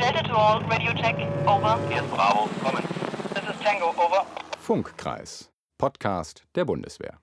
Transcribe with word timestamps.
Delta 0.00 0.22
to 0.22 0.34
all, 0.34 0.62
radio 0.62 0.94
check, 0.94 1.14
over. 1.46 1.78
Hier 1.90 2.02
ist 2.02 2.10
Bravo, 2.10 2.48
kommen. 2.64 2.82
This 3.34 3.44
is 3.44 3.62
Tango, 3.62 3.90
over. 3.90 4.24
Funkkreis, 4.58 5.50
Podcast 5.76 6.42
der 6.54 6.64
Bundeswehr. 6.64 7.18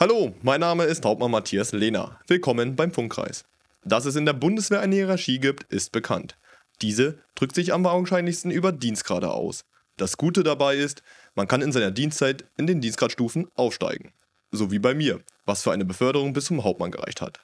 Hallo, 0.00 0.32
mein 0.40 0.60
Name 0.60 0.84
ist 0.84 1.04
Hauptmann 1.04 1.30
Matthias 1.30 1.72
Lehner. 1.72 2.18
Willkommen 2.26 2.76
beim 2.76 2.92
Funkkreis. 2.92 3.44
Dass 3.84 4.06
es 4.06 4.16
in 4.16 4.24
der 4.24 4.32
Bundeswehr 4.32 4.80
eine 4.80 4.94
Hierarchie 4.94 5.38
gibt, 5.38 5.64
ist 5.70 5.92
bekannt. 5.92 6.38
Diese 6.80 7.18
drückt 7.34 7.54
sich 7.54 7.74
am 7.74 7.84
wahrscheinlichsten 7.84 8.50
über 8.50 8.72
Dienstgrade 8.72 9.30
aus. 9.30 9.66
Das 9.98 10.16
Gute 10.16 10.42
dabei 10.42 10.76
ist, 10.76 11.02
man 11.34 11.46
kann 11.46 11.60
in 11.60 11.72
seiner 11.72 11.90
Dienstzeit 11.90 12.46
in 12.56 12.66
den 12.66 12.80
Dienstgradstufen 12.80 13.48
aufsteigen. 13.54 14.14
So 14.50 14.70
wie 14.70 14.78
bei 14.78 14.94
mir, 14.94 15.20
was 15.44 15.62
für 15.62 15.72
eine 15.72 15.84
Beförderung 15.84 16.32
bis 16.32 16.46
zum 16.46 16.64
Hauptmann 16.64 16.90
gereicht 16.90 17.20
hat. 17.20 17.40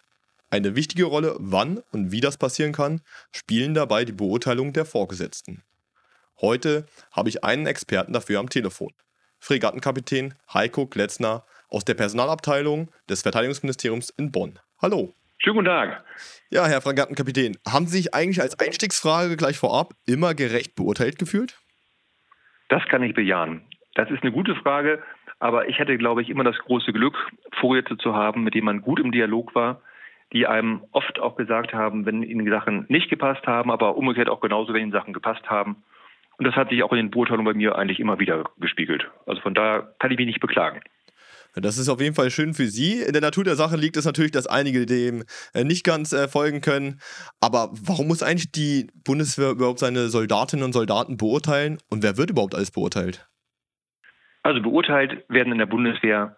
Eine 0.54 0.76
wichtige 0.76 1.06
Rolle, 1.06 1.34
wann 1.40 1.82
und 1.90 2.12
wie 2.12 2.20
das 2.20 2.38
passieren 2.38 2.70
kann, 2.70 3.00
spielen 3.32 3.74
dabei 3.74 4.04
die 4.04 4.12
Beurteilungen 4.12 4.72
der 4.72 4.84
Vorgesetzten. 4.84 5.64
Heute 6.40 6.86
habe 7.10 7.28
ich 7.28 7.42
einen 7.42 7.66
Experten 7.66 8.12
dafür 8.12 8.38
am 8.38 8.48
Telefon. 8.48 8.92
Fregattenkapitän 9.40 10.34
Heiko 10.54 10.86
Kletzner 10.86 11.44
aus 11.68 11.84
der 11.84 11.94
Personalabteilung 11.94 12.88
des 13.10 13.22
Verteidigungsministeriums 13.22 14.10
in 14.10 14.30
Bonn. 14.30 14.60
Hallo. 14.80 15.16
Schönen 15.38 15.56
guten 15.56 15.66
Tag. 15.66 16.04
Ja, 16.50 16.66
Herr 16.66 16.82
Fregattenkapitän, 16.82 17.56
haben 17.68 17.88
Sie 17.88 17.96
sich 17.96 18.14
eigentlich 18.14 18.40
als 18.40 18.56
Einstiegsfrage 18.60 19.36
gleich 19.36 19.58
vorab 19.58 19.94
immer 20.06 20.34
gerecht 20.34 20.76
beurteilt 20.76 21.18
gefühlt? 21.18 21.58
Das 22.68 22.84
kann 22.84 23.02
ich 23.02 23.12
bejahen. 23.12 23.66
Das 23.96 24.08
ist 24.08 24.22
eine 24.22 24.30
gute 24.30 24.54
Frage, 24.54 25.02
aber 25.40 25.68
ich 25.68 25.80
hatte, 25.80 25.98
glaube 25.98 26.22
ich, 26.22 26.30
immer 26.30 26.44
das 26.44 26.56
große 26.58 26.92
Glück, 26.92 27.16
Vorräte 27.58 27.96
zu 27.96 28.14
haben, 28.14 28.44
mit 28.44 28.54
denen 28.54 28.66
man 28.66 28.82
gut 28.82 29.00
im 29.00 29.10
Dialog 29.10 29.52
war, 29.56 29.82
die 30.34 30.46
einem 30.46 30.82
oft 30.90 31.20
auch 31.20 31.36
gesagt 31.36 31.72
haben, 31.72 32.04
wenn 32.04 32.22
ihnen 32.22 32.50
Sachen 32.50 32.84
nicht 32.88 33.08
gepasst 33.08 33.46
haben, 33.46 33.70
aber 33.70 33.96
umgekehrt 33.96 34.28
auch 34.28 34.40
genauso, 34.40 34.74
wenn 34.74 34.82
ihnen 34.82 34.92
Sachen 34.92 35.14
gepasst 35.14 35.48
haben. 35.48 35.84
Und 36.36 36.46
das 36.46 36.56
hat 36.56 36.70
sich 36.70 36.82
auch 36.82 36.90
in 36.90 36.98
den 36.98 37.10
Beurteilungen 37.10 37.46
bei 37.46 37.54
mir 37.54 37.78
eigentlich 37.78 38.00
immer 38.00 38.18
wieder 38.18 38.44
gespiegelt. 38.58 39.08
Also 39.26 39.40
von 39.40 39.54
daher 39.54 39.94
kann 40.00 40.10
ich 40.10 40.18
mich 40.18 40.26
nicht 40.26 40.40
beklagen. 40.40 40.80
Das 41.54 41.78
ist 41.78 41.88
auf 41.88 42.00
jeden 42.00 42.16
Fall 42.16 42.30
schön 42.32 42.52
für 42.52 42.66
Sie. 42.66 43.00
In 43.00 43.12
der 43.12 43.22
Natur 43.22 43.44
der 43.44 43.54
Sache 43.54 43.76
liegt 43.76 43.96
es 43.96 44.04
natürlich, 44.04 44.32
dass 44.32 44.48
einige 44.48 44.86
dem 44.86 45.22
äh, 45.54 45.62
nicht 45.62 45.84
ganz 45.84 46.12
äh, 46.12 46.26
folgen 46.26 46.60
können. 46.60 46.98
Aber 47.40 47.70
warum 47.80 48.08
muss 48.08 48.24
eigentlich 48.24 48.50
die 48.50 48.88
Bundeswehr 49.04 49.50
überhaupt 49.50 49.78
seine 49.78 50.08
Soldatinnen 50.08 50.64
und 50.64 50.72
Soldaten 50.72 51.16
beurteilen? 51.16 51.78
Und 51.90 52.02
wer 52.02 52.18
wird 52.18 52.30
überhaupt 52.30 52.56
alles 52.56 52.72
beurteilt? 52.72 53.28
Also 54.42 54.60
beurteilt 54.60 55.24
werden 55.28 55.52
in 55.52 55.58
der 55.58 55.66
Bundeswehr 55.66 56.36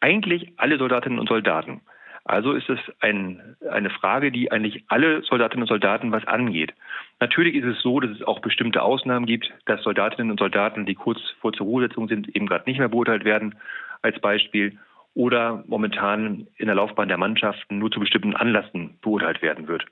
eigentlich 0.00 0.52
alle 0.58 0.76
Soldatinnen 0.76 1.18
und 1.18 1.30
Soldaten. 1.30 1.80
Also 2.28 2.52
ist 2.52 2.68
es 2.68 2.78
ein, 3.00 3.56
eine 3.70 3.88
Frage, 3.88 4.30
die 4.30 4.52
eigentlich 4.52 4.84
alle 4.88 5.22
Soldatinnen 5.22 5.62
und 5.62 5.68
Soldaten 5.68 6.12
was 6.12 6.26
angeht. 6.26 6.74
Natürlich 7.20 7.54
ist 7.54 7.64
es 7.64 7.80
so, 7.80 8.00
dass 8.00 8.10
es 8.10 8.22
auch 8.22 8.40
bestimmte 8.40 8.82
Ausnahmen 8.82 9.24
gibt, 9.24 9.50
dass 9.64 9.82
Soldatinnen 9.82 10.30
und 10.30 10.38
Soldaten, 10.38 10.84
die 10.84 10.94
kurz 10.94 11.18
vor 11.40 11.54
zur 11.54 11.66
Ruhesetzung 11.66 12.06
sind, 12.06 12.28
eben 12.36 12.46
gerade 12.46 12.68
nicht 12.68 12.80
mehr 12.80 12.90
beurteilt 12.90 13.24
werden, 13.24 13.54
als 14.02 14.20
Beispiel, 14.20 14.78
oder 15.14 15.64
momentan 15.66 16.46
in 16.58 16.66
der 16.66 16.74
Laufbahn 16.74 17.08
der 17.08 17.16
Mannschaften 17.16 17.78
nur 17.78 17.90
zu 17.90 17.98
bestimmten 17.98 18.36
Anlassen 18.36 18.98
beurteilt 19.00 19.40
werden 19.40 19.66
wird. 19.66 19.86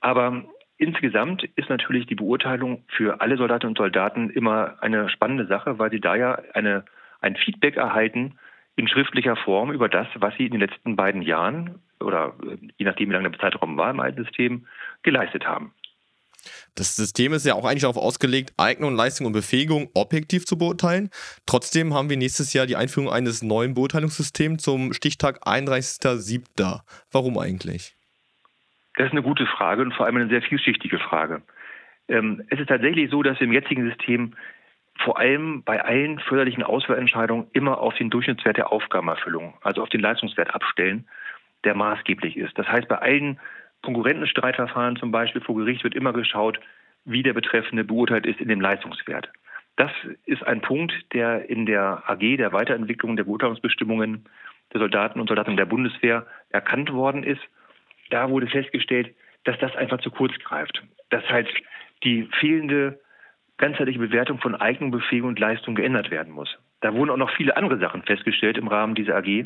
Aber 0.00 0.42
insgesamt 0.78 1.44
ist 1.56 1.68
natürlich 1.68 2.06
die 2.06 2.14
Beurteilung 2.14 2.84
für 2.88 3.20
alle 3.20 3.36
Soldatinnen 3.36 3.72
und 3.72 3.78
Soldaten 3.78 4.30
immer 4.30 4.76
eine 4.80 5.10
spannende 5.10 5.46
Sache, 5.46 5.78
weil 5.78 5.90
sie 5.90 6.00
da 6.00 6.16
ja 6.16 6.40
eine, 6.54 6.86
ein 7.20 7.36
Feedback 7.36 7.76
erhalten, 7.76 8.38
in 8.80 8.88
schriftlicher 8.88 9.36
Form 9.36 9.70
über 9.70 9.88
das, 9.88 10.08
was 10.16 10.34
sie 10.36 10.46
in 10.46 10.52
den 10.52 10.60
letzten 10.60 10.96
beiden 10.96 11.22
Jahren 11.22 11.80
oder 12.00 12.34
äh, 12.42 12.56
je 12.78 12.86
nachdem, 12.86 13.10
wie 13.10 13.14
lange 13.14 13.30
der 13.30 13.40
Zeitraum 13.40 13.76
war 13.76 13.90
im 13.90 14.00
alten 14.00 14.24
System, 14.24 14.66
geleistet 15.02 15.46
haben. 15.46 15.72
Das 16.74 16.96
System 16.96 17.34
ist 17.34 17.44
ja 17.44 17.54
auch 17.54 17.66
eigentlich 17.66 17.82
darauf 17.82 17.98
ausgelegt, 17.98 18.54
Eignung, 18.56 18.94
Leistung 18.94 19.26
und 19.26 19.34
Befähigung 19.34 19.90
objektiv 19.94 20.46
zu 20.46 20.56
beurteilen. 20.56 21.10
Trotzdem 21.44 21.92
haben 21.92 22.08
wir 22.08 22.16
nächstes 22.16 22.54
Jahr 22.54 22.66
die 22.66 22.76
Einführung 22.76 23.12
eines 23.12 23.42
neuen 23.42 23.74
Beurteilungssystems 23.74 24.62
zum 24.62 24.94
Stichtag 24.94 25.46
31.07. 25.46 26.80
Warum 27.12 27.38
eigentlich? 27.38 27.94
Das 28.96 29.06
ist 29.06 29.12
eine 29.12 29.22
gute 29.22 29.46
Frage 29.46 29.82
und 29.82 29.92
vor 29.92 30.06
allem 30.06 30.16
eine 30.16 30.28
sehr 30.28 30.42
vielschichtige 30.42 30.98
Frage. 30.98 31.42
Ähm, 32.08 32.42
es 32.48 32.58
ist 32.58 32.68
tatsächlich 32.68 33.10
so, 33.10 33.22
dass 33.22 33.38
wir 33.38 33.46
im 33.46 33.52
jetzigen 33.52 33.86
System 33.86 34.34
vor 35.04 35.18
allem 35.18 35.62
bei 35.64 35.82
allen 35.82 36.18
förderlichen 36.18 36.62
Auswahlentscheidungen 36.62 37.46
immer 37.52 37.78
auf 37.78 37.94
den 37.94 38.10
Durchschnittswert 38.10 38.56
der 38.56 38.72
Aufgabenerfüllung, 38.72 39.54
also 39.62 39.82
auf 39.82 39.88
den 39.88 40.00
Leistungswert 40.00 40.54
abstellen, 40.54 41.06
der 41.64 41.74
maßgeblich 41.74 42.36
ist. 42.36 42.56
Das 42.58 42.68
heißt, 42.68 42.88
bei 42.88 42.98
allen 42.98 43.38
Konkurrentenstreitverfahren 43.82 44.96
zum 44.96 45.10
Beispiel 45.10 45.40
vor 45.40 45.56
Gericht 45.56 45.84
wird 45.84 45.94
immer 45.94 46.12
geschaut, 46.12 46.60
wie 47.04 47.22
der 47.22 47.32
Betreffende 47.32 47.84
beurteilt 47.84 48.26
ist 48.26 48.40
in 48.40 48.48
dem 48.48 48.60
Leistungswert. 48.60 49.30
Das 49.76 49.90
ist 50.26 50.46
ein 50.46 50.60
Punkt, 50.60 50.92
der 51.14 51.48
in 51.48 51.64
der 51.64 52.02
AG, 52.06 52.36
der 52.36 52.52
Weiterentwicklung 52.52 53.16
der 53.16 53.24
Beurteilungsbestimmungen 53.24 54.28
der 54.74 54.80
Soldaten 54.80 55.18
und 55.18 55.28
Soldatinnen 55.28 55.56
der 55.56 55.64
Bundeswehr 55.64 56.26
erkannt 56.50 56.92
worden 56.92 57.24
ist. 57.24 57.40
Da 58.10 58.28
wurde 58.28 58.46
festgestellt, 58.46 59.14
dass 59.44 59.58
das 59.58 59.74
einfach 59.76 60.00
zu 60.00 60.10
kurz 60.10 60.38
greift. 60.40 60.82
Dass 61.08 61.24
halt 61.30 61.48
die 62.04 62.28
fehlende 62.38 63.00
ganzheitliche 63.60 63.98
Bewertung 63.98 64.38
von 64.40 64.54
Eignung, 64.56 64.90
Befähigung 64.90 65.28
und 65.28 65.38
Leistung 65.38 65.74
geändert 65.74 66.10
werden 66.10 66.32
muss. 66.32 66.48
Da 66.80 66.94
wurden 66.94 67.10
auch 67.10 67.18
noch 67.18 67.30
viele 67.36 67.56
andere 67.56 67.78
Sachen 67.78 68.02
festgestellt 68.02 68.56
im 68.56 68.68
Rahmen 68.68 68.94
dieser 68.94 69.16
AG, 69.16 69.44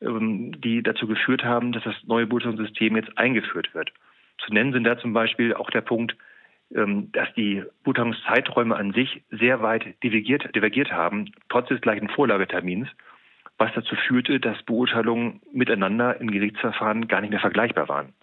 ähm, 0.00 0.60
die 0.60 0.82
dazu 0.82 1.06
geführt 1.06 1.44
haben, 1.44 1.72
dass 1.72 1.82
das 1.82 1.96
neue 2.04 2.26
Beurteilungssystem 2.26 2.96
jetzt 2.96 3.18
eingeführt 3.18 3.74
wird. 3.74 3.92
Zu 4.38 4.54
nennen 4.54 4.72
sind 4.72 4.84
da 4.84 4.96
zum 4.96 5.12
Beispiel 5.12 5.54
auch 5.54 5.70
der 5.70 5.80
Punkt, 5.80 6.16
ähm, 6.72 7.10
dass 7.12 7.34
die 7.34 7.64
Beurteilungszeiträume 7.82 8.76
an 8.76 8.92
sich 8.92 9.24
sehr 9.30 9.60
weit 9.60 10.00
divergiert, 10.04 10.54
divergiert 10.54 10.92
haben, 10.92 11.32
trotz 11.48 11.68
des 11.68 11.80
gleichen 11.80 12.08
Vorlagetermins, 12.08 12.88
was 13.58 13.72
dazu 13.74 13.96
führte, 13.96 14.38
dass 14.38 14.62
Beurteilungen 14.62 15.40
miteinander 15.52 16.20
in 16.20 16.30
Gerichtsverfahren 16.30 17.08
gar 17.08 17.20
nicht 17.20 17.30
mehr 17.30 17.40
vergleichbar 17.40 17.88
waren. 17.88 18.14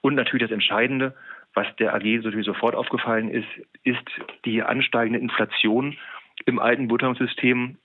Und 0.00 0.16
natürlich 0.16 0.48
das 0.48 0.54
Entscheidende, 0.54 1.14
was 1.54 1.66
der 1.78 1.94
AG 1.94 2.04
natürlich 2.04 2.46
sofort 2.46 2.74
aufgefallen 2.74 3.28
ist, 3.28 3.48
ist 3.84 4.08
die 4.44 4.62
ansteigende 4.62 5.18
Inflation 5.18 5.96
im 6.46 6.58
alten 6.58 6.88
Beurteilungssystem, 6.88 7.78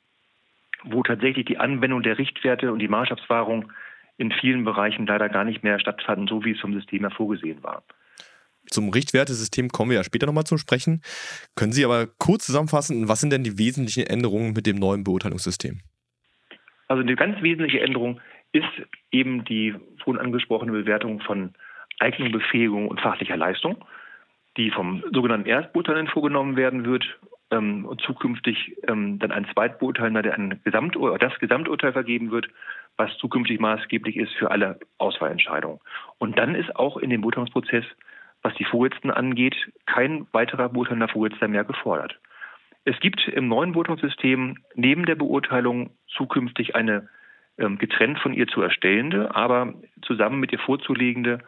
wo 0.83 1.03
tatsächlich 1.03 1.45
die 1.45 1.57
Anwendung 1.57 2.03
der 2.03 2.17
Richtwerte 2.17 2.72
und 2.72 2.79
die 2.79 2.88
Maßstabswahrung 2.88 3.72
in 4.17 4.31
vielen 4.31 4.63
Bereichen 4.63 5.05
leider 5.05 5.29
gar 5.29 5.44
nicht 5.44 5.63
mehr 5.63 5.79
stattfanden, 5.79 6.28
so 6.28 6.44
wie 6.44 6.51
es 6.51 6.59
vom 6.59 6.73
System 6.73 7.03
ja 7.03 7.09
vorgesehen 7.09 7.61
war. 7.63 7.83
Zum 8.69 8.89
Richtwertesystem 8.89 9.69
kommen 9.69 9.91
wir 9.91 9.97
ja 9.97 10.03
später 10.03 10.25
nochmal 10.25 10.44
zum 10.44 10.57
Sprechen. 10.57 11.01
Können 11.55 11.72
Sie 11.72 11.85
aber 11.85 12.07
kurz 12.07 12.45
zusammenfassen, 12.45 13.07
was 13.07 13.22
sind 13.22 13.31
denn 13.31 13.44
die 13.44 13.57
wesentlichen 13.57 14.07
Änderungen 14.07 14.53
mit 14.53 14.66
dem 14.66 14.78
neuen 14.78 15.03
Beurteilungssystem? 15.03 15.79
Also 16.88 17.01
eine 17.01 17.16
ganz 17.16 17.41
wesentliche 17.41 17.81
Änderung 17.81 18.19
ist 18.51 18.66
eben 19.11 19.45
die 19.45 19.75
vorhin 20.03 20.22
angesprochene 20.22 20.72
Bewertung 20.72 21.22
von 21.22 21.53
Eignung, 22.00 22.31
Befähigung 22.31 22.88
und 22.88 23.02
fachlicher 23.02 23.38
Leistung, 23.38 23.84
die 24.58 24.72
vom 24.72 25.03
sogenannten 25.12 25.47
Erstbeurteilen 25.47 26.08
vorgenommen 26.08 26.56
werden 26.56 26.85
wird 26.85 27.06
ähm, 27.52 27.85
und 27.85 28.02
zukünftig 28.02 28.75
ähm, 28.88 29.19
dann 29.19 29.31
ein 29.31 29.47
Zweitbeurteilender, 29.53 30.22
der 30.22 30.34
ein 30.35 30.59
Gesamtur 30.63 31.18
das 31.18 31.38
Gesamturteil 31.40 31.94
vergeben 31.94 32.31
wird, 32.31 32.47
was 32.97 33.16
zukünftig 33.18 33.59
maßgeblich 33.59 34.18
ist 34.18 34.34
für 34.34 34.52
alle 34.52 34.80
Auswahlentscheidungen. 34.97 35.80
Und 36.18 36.38
dann 36.38 36.56
ist 36.56 36.75
auch 36.75 36.97
in 36.97 37.09
dem 37.09 37.22
Beurteilungsprozess, 37.22 37.85
was 38.41 38.53
die 38.56 38.66
Vorsitzenden 38.66 39.12
angeht, 39.12 39.56
kein 39.85 40.28
weiterer 40.31 40.69
beurteilender 40.69 41.08
Vorsitzender 41.08 41.47
mehr 41.47 41.64
gefordert. 41.64 42.19
Es 42.85 43.00
gibt 43.00 43.28
im 43.28 43.47
neuen 43.47 43.74
Beurteilungssystem 43.74 44.58
neben 44.75 45.06
der 45.06 45.16
Beurteilung 45.16 45.90
zukünftig 46.08 46.75
eine 46.75 47.09
ähm, 47.58 47.78
getrennt 47.78 48.19
von 48.19 48.34
ihr 48.34 48.47
zu 48.47 48.62
erstellende, 48.62 49.35
aber 49.35 49.74
zusammen 50.02 50.40
mit 50.40 50.52
ihr 50.52 50.59
vorzulegende 50.59 51.40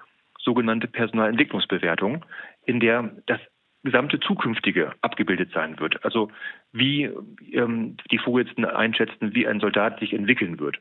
sogenannte 0.49 0.87
Personalentwicklungsbewertung, 0.87 2.25
in 2.65 2.79
der 2.79 3.11
das 3.27 3.39
gesamte 3.83 4.19
Zukünftige 4.19 4.93
abgebildet 5.01 5.51
sein 5.53 5.79
wird. 5.79 6.03
Also 6.03 6.31
wie 6.71 7.09
ähm, 7.53 7.97
die 8.09 8.17
Vorgesetzten 8.17 8.65
einschätzen, 8.65 9.35
wie 9.35 9.47
ein 9.47 9.59
Soldat 9.59 9.99
sich 9.99 10.13
entwickeln 10.13 10.59
wird. 10.59 10.79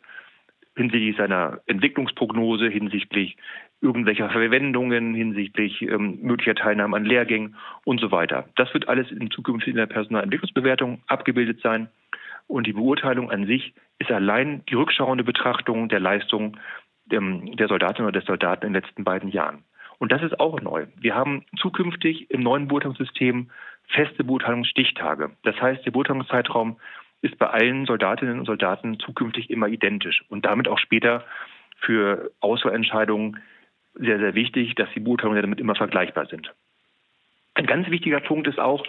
Hinsichtlich 0.75 1.17
seiner 1.17 1.61
Entwicklungsprognose, 1.67 2.69
hinsichtlich 2.69 3.37
irgendwelcher 3.83 4.31
Verwendungen, 4.31 5.15
hinsichtlich 5.15 5.83
ähm, 5.83 6.19
möglicher 6.23 6.55
Teilnahme 6.55 6.97
an 6.97 7.05
Lehrgängen 7.05 7.57
und 7.85 8.01
so 8.01 8.11
weiter. 8.11 8.49
Das 8.57 8.73
wird 8.73 8.89
alles 8.89 9.11
in 9.11 9.31
Zukunft 9.31 9.67
in 9.67 9.77
der 9.77 9.87
Personalentwicklungsbewertung 9.87 11.03
abgebildet 11.09 11.61
sein. 11.63 11.89
Und 12.47 12.67
die 12.67 12.73
Beurteilung 12.73 13.31
an 13.31 13.47
sich 13.47 13.75
ist 13.99 14.11
allein 14.11 14.65
die 14.71 14.75
rückschauende 14.75 15.25
Betrachtung 15.25 15.91
der 15.91 16.01
Leistung 16.01 16.57
der 17.11 17.69
Soldatin 17.69 18.05
oder 18.05 18.19
des 18.19 18.27
Soldaten 18.27 18.67
in 18.67 18.73
den 18.73 18.83
letzten 18.83 19.05
beiden 19.05 19.31
Jahren. 19.31 19.65
Und 19.99 20.13
das 20.13 20.23
ist 20.23 20.39
auch 20.39 20.61
neu. 20.61 20.87
Wir 20.97 21.15
haben 21.15 21.45
zukünftig 21.57 22.31
im 22.31 22.43
neuen 22.43 22.69
Beurteilungssystem 22.69 23.51
feste 23.89 24.23
Beurteilungsstichtage. 24.25 25.31
Das 25.43 25.61
heißt, 25.61 25.85
der 25.85 25.91
Beurteilungszeitraum 25.91 26.79
ist 27.21 27.37
bei 27.39 27.49
allen 27.49 27.87
Soldatinnen 27.87 28.39
und 28.39 28.47
Soldaten 28.47 28.99
zukünftig 29.01 29.51
immer 29.51 29.67
identisch 29.67 30.23
und 30.29 30.45
damit 30.45 30.69
auch 30.69 30.79
später 30.79 31.25
für 31.81 32.31
Auswahlentscheidungen 32.41 33.39
sehr, 33.95 34.19
sehr 34.19 34.35
wichtig, 34.35 34.75
dass 34.77 34.89
die 34.95 35.01
Beurteilungen 35.01 35.43
damit 35.43 35.59
immer 35.59 35.75
vergleichbar 35.75 36.27
sind. 36.27 36.53
Ein 37.55 37.67
ganz 37.67 37.91
wichtiger 37.91 38.21
Punkt 38.21 38.47
ist 38.47 38.61
auch 38.61 38.85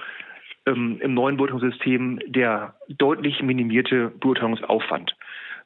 ähm, 0.67 0.99
im 1.01 1.15
neuen 1.15 1.37
Beurteilungssystem 1.37 2.19
der 2.27 2.75
deutlich 2.87 3.41
minimierte 3.41 4.09
Beurteilungsaufwand 4.19 5.11
ähm, 5.11 5.17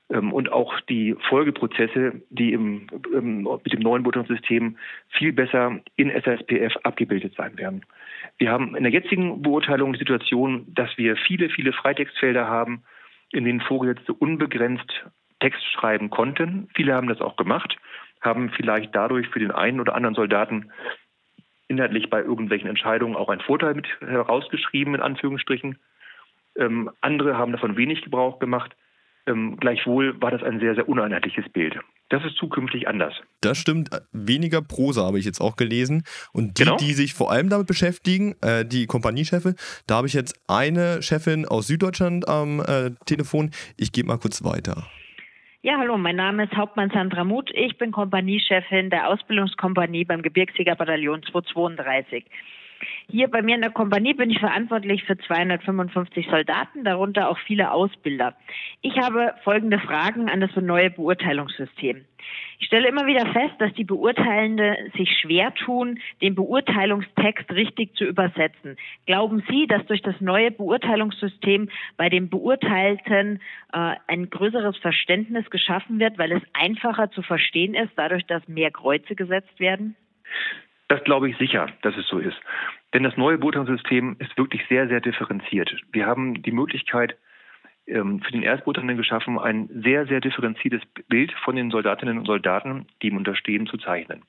und 0.10 0.52
auch 0.52 0.80
die 0.82 1.16
Folgeprozesse, 1.30 2.22
die 2.30 2.54
im, 2.54 2.88
im, 3.14 3.44
mit 3.44 3.74
dem 3.74 3.80
neuen 3.80 4.04
Beurteilungssystem 4.04 4.78
viel 5.10 5.34
besser 5.34 5.80
in 5.96 6.10
SSPF 6.10 6.76
abgebildet 6.84 7.34
sein 7.36 7.58
werden. 7.58 7.86
Wir 8.38 8.52
haben 8.52 8.76
in 8.76 8.84
der 8.84 8.92
jetzigen 8.92 9.42
Beurteilung 9.42 9.94
die 9.94 10.00
Situation, 10.00 10.66
dass 10.68 10.98
wir 10.98 11.16
viele, 11.16 11.50
viele 11.50 11.74
Freitextfelder 11.74 12.48
haben, 12.48 12.84
in 13.32 13.46
denen 13.46 13.62
Vorgesetzte 13.62 14.14
unbegrenzt 14.14 15.06
Text 15.40 15.64
schreiben 15.72 16.10
konnten. 16.10 16.70
Viele 16.76 16.94
haben 16.94 17.08
das 17.08 17.22
auch 17.22 17.36
gemacht, 17.36 17.78
haben 18.22 18.50
vielleicht 18.50 18.96
dadurch 18.96 19.28
für 19.30 19.40
den 19.40 19.52
einen 19.52 19.80
oder 19.80 19.96
anderen 19.96 20.16
Soldaten 20.16 20.72
inhaltlich 21.68 22.10
bei 22.10 22.22
irgendwelchen 22.22 22.70
Entscheidungen 22.70 23.16
auch 23.16 23.30
einen 23.30 23.42
Vorteil 23.42 23.74
mit 23.74 23.88
herausgeschrieben, 24.00 24.96
in 24.96 25.02
Anführungsstrichen. 25.02 25.80
Ähm, 26.56 26.92
andere 27.02 27.38
haben 27.38 27.52
davon 27.52 27.78
wenig 27.78 28.04
Gebrauch 28.04 28.40
gemacht. 28.40 28.76
Ähm, 29.26 29.58
gleichwohl 29.58 30.22
war 30.22 30.32
das 30.32 30.44
ein 30.44 30.60
sehr, 30.60 30.76
sehr 30.76 30.90
uneinheitliches 30.90 31.48
Bild. 31.50 31.80
Das 32.10 32.24
ist 32.26 32.36
zukünftig 32.36 32.88
anders. 32.88 33.14
Das 33.42 33.58
stimmt. 33.58 33.90
Weniger 34.12 34.62
Prosa 34.62 35.06
habe 35.06 35.18
ich 35.18 35.26
jetzt 35.26 35.40
auch 35.40 35.56
gelesen. 35.56 36.04
Und 36.34 36.60
die, 36.60 36.64
genau. 36.64 36.76
die 36.76 36.94
sich 36.94 37.14
vor 37.14 37.32
allem 37.32 37.50
damit 37.50 37.68
beschäftigen, 37.68 38.36
äh, 38.42 38.66
die 38.66 38.86
Kompaniechefe, 38.86 39.56
da 39.88 39.96
habe 39.96 40.08
ich 40.08 40.14
jetzt 40.14 40.40
eine 40.48 41.02
Chefin 41.02 41.46
aus 41.46 41.68
Süddeutschland 41.68 42.28
am 42.28 42.60
äh, 42.60 42.92
Telefon. 43.06 43.52
Ich 43.78 43.92
gebe 43.94 44.10
mal 44.10 44.18
kurz 44.18 44.44
weiter. 44.44 44.86
Ja, 45.62 45.78
hallo, 45.78 45.98
mein 45.98 46.18
Name 46.18 46.44
ist 46.44 46.58
Hauptmann 46.58 46.92
Sandra 46.94 47.24
Muth. 47.24 47.50
Ich 47.54 47.78
bin 47.78 47.94
Kompaniechefin 47.94 48.90
der 48.90 49.08
Ausbildungskompanie 49.08 50.04
beim 50.04 50.22
Gebirgsjägerbataillon 50.22 51.24
232. 51.24 52.26
Hier 53.10 53.28
bei 53.28 53.42
mir 53.42 53.56
in 53.56 53.62
der 53.62 53.72
Kompanie 53.72 54.14
bin 54.14 54.30
ich 54.30 54.40
verantwortlich 54.40 55.04
für 55.04 55.18
255 55.18 56.28
Soldaten, 56.30 56.84
darunter 56.84 57.30
auch 57.30 57.38
viele 57.40 57.72
Ausbilder. 57.72 58.36
Ich 58.82 58.98
habe 58.98 59.34
folgende 59.44 59.80
Fragen 59.80 60.30
an 60.30 60.42
das 60.42 60.56
neue 60.56 60.90
Beurteilungssystem. 60.90 62.06
Ich 62.60 62.68
stelle 62.68 62.88
immer 62.88 63.06
wieder 63.06 63.26
fest, 63.34 63.56
dass 63.60 63.74
die 63.74 63.84
Beurteilende 63.84 64.78
sich 64.96 65.10
schwer 65.20 65.54
tun, 65.54 66.00
den 66.22 66.36
Beurteilungstext 66.36 67.52
richtig 67.52 67.96
zu 67.96 68.06
übersetzen. 68.06 68.78
Glauben 69.06 69.44
Sie, 69.50 69.68
dass 69.68 69.86
durch 69.86 70.02
das 70.02 70.20
neue 70.22 70.52
Beurteilungssystem 70.52 71.70
bei 71.98 72.10
den 72.10 72.30
Beurteilten 72.30 73.42
äh, 73.74 73.96
ein 74.08 74.30
größeres 74.30 74.78
Verständnis 74.78 75.50
geschaffen 75.50 76.00
wird, 76.00 76.18
weil 76.18 76.32
es 76.32 76.44
einfacher 76.54 77.12
zu 77.12 77.22
verstehen 77.22 77.74
ist, 77.74 77.92
dadurch, 77.96 78.26
dass 78.26 78.48
mehr 78.48 78.72
Kreuze 78.72 79.16
gesetzt 79.16 79.60
werden? 79.60 79.96
Das 80.94 81.04
glaube 81.06 81.28
ich 81.28 81.36
sicher, 81.38 81.66
dass 81.82 81.98
es 81.98 82.06
so 82.06 82.20
ist. 82.20 82.40
Denn 82.94 83.02
das 83.02 83.18
neue 83.18 83.40
Beurteilungssystem 83.40 84.16
ist 84.20 84.38
wirklich 84.38 84.62
sehr, 84.70 84.88
sehr 84.88 85.02
differenziert. 85.02 85.76
Wir 85.92 86.06
haben 86.06 86.44
die 86.44 86.52
Möglichkeit, 86.52 87.18
ähm, 87.88 88.22
für 88.22 88.32
den 88.32 88.44
Erstbeurteilenden 88.44 88.98
geschaffen, 88.98 89.40
ein 89.40 89.68
sehr, 89.84 90.06
sehr 90.06 90.22
differenziertes 90.22 90.84
Bild 91.08 91.32
von 91.44 91.56
den 91.56 91.72
Soldatinnen 91.72 92.20
und 92.20 92.28
Soldaten, 92.28 92.86
die 93.02 93.08
ihm 93.08 93.18
unterstehen, 93.18 93.66
zu 93.66 93.78
zeichnen. 93.78 94.22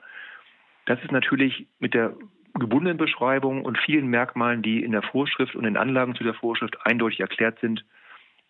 Das 0.86 0.98
ist 1.02 1.12
natürlich 1.12 1.66
mit 1.80 1.92
der 1.92 2.16
gebundenen 2.54 2.96
Beschreibung 2.96 3.62
und 3.62 3.76
vielen 3.76 4.06
Merkmalen, 4.06 4.62
die 4.62 4.82
in 4.82 4.92
der 4.92 5.02
Vorschrift 5.02 5.54
und 5.54 5.66
in 5.66 5.76
Anlagen 5.76 6.14
zu 6.14 6.24
der 6.24 6.32
Vorschrift 6.32 6.78
eindeutig 6.86 7.20
erklärt 7.20 7.58
sind, 7.60 7.84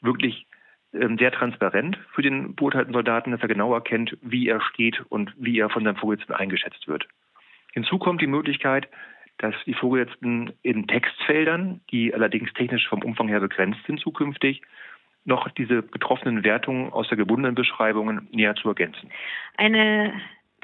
wirklich 0.02 0.46
ähm, 0.92 1.18
sehr 1.18 1.32
transparent 1.32 1.98
für 2.12 2.22
den 2.22 2.54
beurteilten 2.54 2.94
Soldaten, 2.94 3.32
dass 3.32 3.42
er 3.42 3.48
genau 3.48 3.74
erkennt, 3.74 4.16
wie 4.22 4.46
er 4.46 4.60
steht 4.60 5.00
und 5.08 5.34
wie 5.36 5.58
er 5.58 5.68
von 5.68 5.82
seinem 5.82 5.96
Vorgesetzten 5.96 6.34
eingeschätzt 6.34 6.86
wird. 6.86 7.08
Hinzu 7.74 7.98
kommt 7.98 8.22
die 8.22 8.26
Möglichkeit, 8.26 8.88
dass 9.38 9.54
die 9.66 9.74
Vorgesetzten 9.74 10.52
in 10.62 10.86
Textfeldern, 10.86 11.80
die 11.90 12.14
allerdings 12.14 12.52
technisch 12.54 12.88
vom 12.88 13.02
Umfang 13.02 13.28
her 13.28 13.40
begrenzt 13.40 13.80
sind 13.86 14.00
zukünftig, 14.00 14.62
noch 15.24 15.48
diese 15.50 15.82
getroffenen 15.82 16.44
Wertungen 16.44 16.92
aus 16.92 17.08
der 17.08 17.16
gebundenen 17.16 17.54
Beschreibungen 17.54 18.28
näher 18.30 18.54
zu 18.54 18.68
ergänzen. 18.68 19.10
Eine 19.56 20.12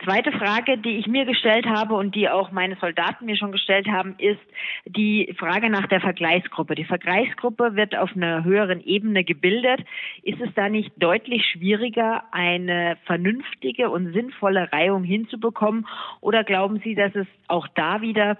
zweite 0.05 0.33
Frage, 0.33 0.79
die 0.79 0.99
ich 0.99 1.07
mir 1.07 1.25
gestellt 1.25 1.67
habe 1.67 1.95
und 1.95 2.15
die 2.15 2.29
auch 2.29 2.51
meine 2.51 2.77
Soldaten 2.77 3.27
mir 3.27 3.37
schon 3.37 3.53
gestellt 3.53 3.89
haben, 3.89 4.15
ist 4.19 4.41
die 4.87 5.35
Frage 5.39 5.71
nach 5.71 5.87
der 5.87 6.01
Vergleichsgruppe. 6.01 6.75
Die 6.75 6.85
Vergleichsgruppe 6.85 7.77
wird 7.77 7.97
auf 7.97 8.15
einer 8.15 8.45
höheren 8.45 8.81
Ebene 8.81 9.25
gebildet. 9.25 9.81
Ist 10.23 10.41
es 10.41 10.53
da 10.55 10.69
nicht 10.69 10.93
deutlich 10.97 11.45
schwieriger, 11.47 12.25
eine 12.33 12.97
vernünftige 13.05 13.91
und 13.91 14.13
sinnvolle 14.13 14.73
Reihung 14.73 15.05
hinzubekommen? 15.05 15.87
Oder 16.21 16.45
glauben 16.45 16.81
Sie, 16.85 16.95
dass 16.95 17.15
es 17.15 17.27
auch 17.49 17.69
da 17.69 18.01
wieder 18.01 18.39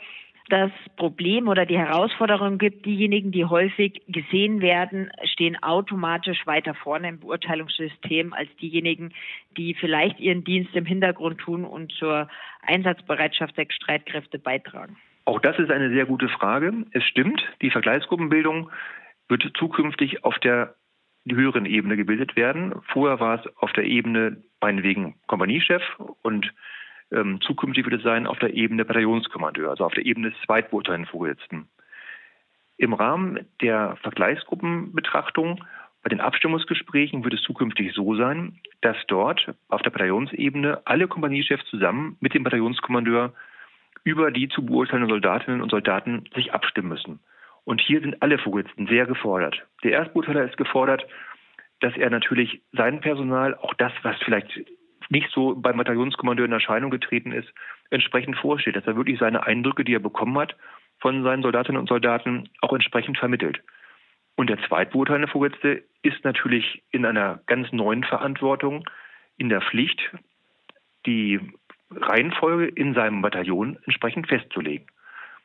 das 0.51 0.71
Problem 0.97 1.49
oder 1.49 1.65
die 1.65 1.79
Herausforderung 1.79 2.59
gibt, 2.59 2.85
diejenigen, 2.85 3.33
die 3.33 3.45
häufig 3.45 4.03
gesehen 4.09 4.61
werden, 4.61 5.11
stehen 5.25 5.61
automatisch 5.63 6.47
weiter 6.47 6.75
vorne 6.75 7.09
im 7.09 7.21
Beurteilungssystem 7.21 8.33
als 8.33 8.49
diejenigen, 8.61 9.13
die 9.57 9.75
vielleicht 9.75 10.21
ihren 10.21 10.45
Dienst 10.45 10.75
im 10.75 10.85
Hintergrund 10.85 11.39
tun 11.39 11.65
und 11.65 11.93
zur 11.93 12.29
Einsatzbereitschaft 12.63 13.57
der 13.57 13.67
Streitkräfte 13.71 14.39
beitragen. 14.39 14.97
Auch 15.25 15.41
das 15.41 15.59
ist 15.59 15.71
eine 15.71 15.91
sehr 15.91 16.07
gute 16.07 16.29
Frage. 16.29 16.73
Es 16.93 17.05
stimmt, 17.05 17.43
die 17.63 17.71
Vergleichsgruppenbildung 17.71 18.71
wird 19.29 19.51
zukünftig 19.57 20.25
auf 20.25 20.39
der 20.41 20.75
höheren 21.29 21.67
Ebene 21.67 21.97
gebildet 21.97 22.37
werden. 22.37 22.75
Vorher 22.89 23.21
war 23.21 23.41
es 23.41 23.57
auf 23.57 23.73
der 23.73 23.85
Ebene 23.85 24.43
meinetwegen 24.61 25.15
Kompaniechef 25.27 25.83
und 26.23 26.53
ähm, 27.13 27.41
zukünftig 27.41 27.85
wird 27.85 28.01
es 28.01 28.03
sein 28.03 28.27
auf 28.27 28.39
der 28.39 28.55
Ebene 28.55 28.85
Bataillonskommandeur, 28.85 29.71
also 29.71 29.85
auf 29.85 29.95
der 29.95 30.07
Ebene 30.07 30.31
des 30.31 30.41
zweitbeurteilenden 30.43 31.11
Vorgesetzten. 31.11 31.69
Im 32.77 32.95
Rahmen 32.95 33.47
der 33.61 33.97
Vergleichsgruppenbetrachtung 34.03 35.63
bei 36.03 36.09
den 36.09 36.21
Abstimmungsgesprächen 36.21 37.25
wird 37.25 37.35
es 37.35 37.43
zukünftig 37.43 37.93
so 37.93 38.15
sein, 38.17 38.59
dass 38.81 38.97
dort 39.07 39.55
auf 39.69 39.83
der 39.83 39.91
Bataillonsebene 39.91 40.81
alle 40.87 41.09
Kompaniechefs 41.09 41.67
zusammen 41.67 42.17
mit 42.21 42.33
dem 42.33 42.43
Bataillonskommandeur 42.43 43.35
über 44.05 44.31
die 44.31 44.49
zu 44.49 44.65
beurteilenden 44.65 45.11
Soldatinnen 45.11 45.61
und 45.61 45.71
Soldaten 45.71 46.25
sich 46.35 46.55
abstimmen 46.55 46.89
müssen. 46.89 47.21
Und 47.65 47.83
hier 47.83 48.01
sind 48.01 48.23
alle 48.23 48.39
Vorgesetzten 48.39 48.87
sehr 48.87 49.05
gefordert. 49.05 49.63
Der 49.85 49.93
Erstbeurteiler 49.93 50.45
ist 50.45 50.57
gefordert, 50.57 51.07
dass 51.81 51.95
er 51.97 52.09
natürlich 52.09 52.63
sein 52.73 53.01
Personal, 53.01 53.55
auch 53.55 53.75
das, 53.75 53.93
was 54.03 54.17
vielleicht 54.25 54.51
nicht 55.11 55.31
so 55.33 55.55
beim 55.55 55.77
Bataillonskommandeur 55.77 56.47
in 56.47 56.53
Erscheinung 56.53 56.91
getreten 56.91 57.33
ist, 57.33 57.49
entsprechend 57.91 58.37
vorsteht, 58.37 58.77
dass 58.77 58.87
er 58.87 58.97
wirklich 58.97 59.19
seine 59.19 59.45
Eindrücke, 59.47 59.85
die 59.85 59.95
er 59.95 60.01
bekommen 60.01 60.39
hat, 60.39 60.57
von 61.01 61.23
seinen 61.25 61.43
Soldatinnen 61.43 61.81
und 61.81 61.89
Soldaten 61.89 62.49
auch 62.61 62.73
entsprechend 62.73 63.19
vermittelt. 63.19 63.61
Und 64.37 64.49
der 64.49 64.63
zweitbeurteilende 64.69 65.29
Vorgesetzte 65.29 65.83
ist 66.03 66.25
natürlich 66.25 66.83
in 66.91 67.05
einer 67.05 67.41
ganz 67.47 67.73
neuen 67.73 68.05
Verantwortung 68.05 68.89
in 69.37 69.49
der 69.49 69.61
Pflicht, 69.61 70.01
die 71.07 71.41
Reihenfolge 71.91 72.67
in 72.67 72.95
seinem 72.95 73.21
Bataillon 73.21 73.79
entsprechend 73.85 74.29
festzulegen 74.29 74.87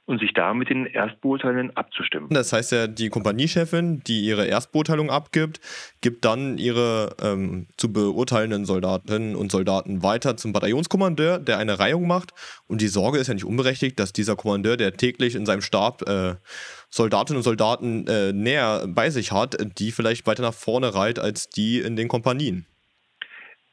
und 0.05 0.19
sich 0.19 0.33
da 0.33 0.53
mit 0.53 0.69
den 0.69 0.85
Erstbeurteilenden 0.85 1.75
abzustimmen. 1.75 2.29
Das 2.29 2.53
heißt 2.53 2.71
ja, 2.71 2.87
die 2.87 3.09
Kompaniechefin, 3.09 4.01
die 4.05 4.21
ihre 4.21 4.45
Erstbeurteilung 4.45 5.09
abgibt, 5.09 5.59
gibt 6.01 6.25
dann 6.25 6.57
ihre 6.57 7.15
ähm, 7.21 7.67
zu 7.77 7.91
beurteilenden 7.91 8.65
Soldatinnen 8.65 9.35
und 9.35 9.51
Soldaten 9.51 10.03
weiter 10.03 10.37
zum 10.37 10.53
Bataillonskommandeur, 10.53 11.39
der 11.39 11.57
eine 11.57 11.79
Reihung 11.79 12.07
macht. 12.07 12.31
Und 12.67 12.81
die 12.81 12.87
Sorge 12.87 13.17
ist 13.17 13.27
ja 13.27 13.33
nicht 13.33 13.45
unberechtigt, 13.45 13.99
dass 13.99 14.13
dieser 14.13 14.35
Kommandeur, 14.35 14.77
der 14.77 14.93
täglich 14.93 15.35
in 15.35 15.45
seinem 15.45 15.61
Stab 15.61 16.03
äh, 16.07 16.35
Soldatinnen 16.89 17.37
und 17.37 17.43
Soldaten 17.43 18.07
äh, 18.07 18.31
näher 18.31 18.85
bei 18.87 19.09
sich 19.09 19.31
hat, 19.31 19.57
die 19.79 19.91
vielleicht 19.91 20.27
weiter 20.27 20.43
nach 20.43 20.53
vorne 20.53 20.93
reiht 20.93 21.19
als 21.19 21.49
die 21.49 21.79
in 21.79 21.95
den 21.95 22.07
Kompanien. 22.07 22.67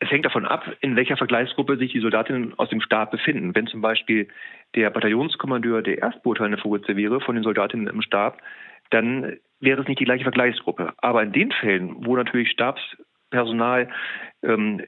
Es 0.03 0.11
hängt 0.11 0.25
davon 0.25 0.47
ab, 0.47 0.65
in 0.81 0.97
welcher 0.97 1.17
Vergleichsgruppe 1.17 1.77
sich 1.77 1.93
die 1.93 2.01
Soldatinnen 2.01 2.59
aus 2.59 2.69
dem 2.71 2.81
Stab 2.81 3.13
befinden. 3.13 3.55
Wenn 3.55 3.69
zum 3.69 3.83
Beispiel 3.83 4.27
der 4.75 4.91
Bataillonskommandeur 4.91 5.83
der 5.83 5.99
erstbeurteilende 5.99 6.59
Vorgesetzte 6.59 6.97
wäre 6.97 7.21
von 7.21 7.35
den 7.35 7.45
Soldatinnen 7.45 7.89
im 7.89 8.03
Stab, 8.03 8.41
dann 8.91 9.37
wäre 9.61 9.83
es 9.83 9.89
nicht 9.89 10.01
die 10.01 10.05
gleiche 10.05 10.25
Vergleichsgruppe. 10.25 10.93
Aber 10.99 11.23
in 11.23 11.33
den 11.33 11.53
Fällen, 11.53 12.05
wo 12.07 12.17
natürlich 12.17 12.51
Stabspersonal 12.51 13.89
ähm, 14.43 14.83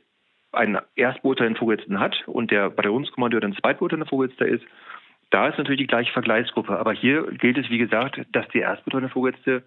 einen 0.53 0.79
erstbeurteilenden 0.97 1.59
Vorgesetzten 1.59 2.01
hat 2.01 2.17
und 2.27 2.51
der 2.51 2.71
Bataillonskommandeur 2.71 3.41
dann 3.41 3.55
zweitbeurteilender 3.55 4.09
Vorgesetzter 4.09 4.47
ist, 4.47 4.65
da 5.31 5.49
ist 5.49 5.59
natürlich 5.59 5.81
die 5.81 5.87
gleiche 5.87 6.13
Vergleichsgruppe. 6.13 6.79
Aber 6.79 6.93
hier 6.93 7.27
gilt 7.33 7.59
es, 7.59 7.71
wie 7.71 7.79
gesagt, 7.79 8.21
dass 8.33 8.47
der 8.49 8.63
erstbeurteilende 8.63 9.13
Vorgesetzte 9.13 9.65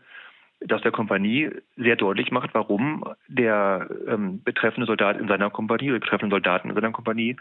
dass 0.59 0.81
der 0.81 0.91
Kompanie 0.91 1.51
sehr 1.75 1.95
deutlich 1.95 2.31
macht, 2.31 2.53
warum 2.53 3.03
der 3.27 3.88
ähm, 4.07 4.41
betreffende 4.43 4.88
Soldat 4.88 5.19
in 5.19 5.27
seiner 5.27 5.50
Kompanie, 5.50 5.91
oder 5.91 6.00
betreffende 6.00 6.33
Soldaten 6.33 6.69
in 6.69 6.75
seiner 6.75 6.91
Kompanie 6.91 7.38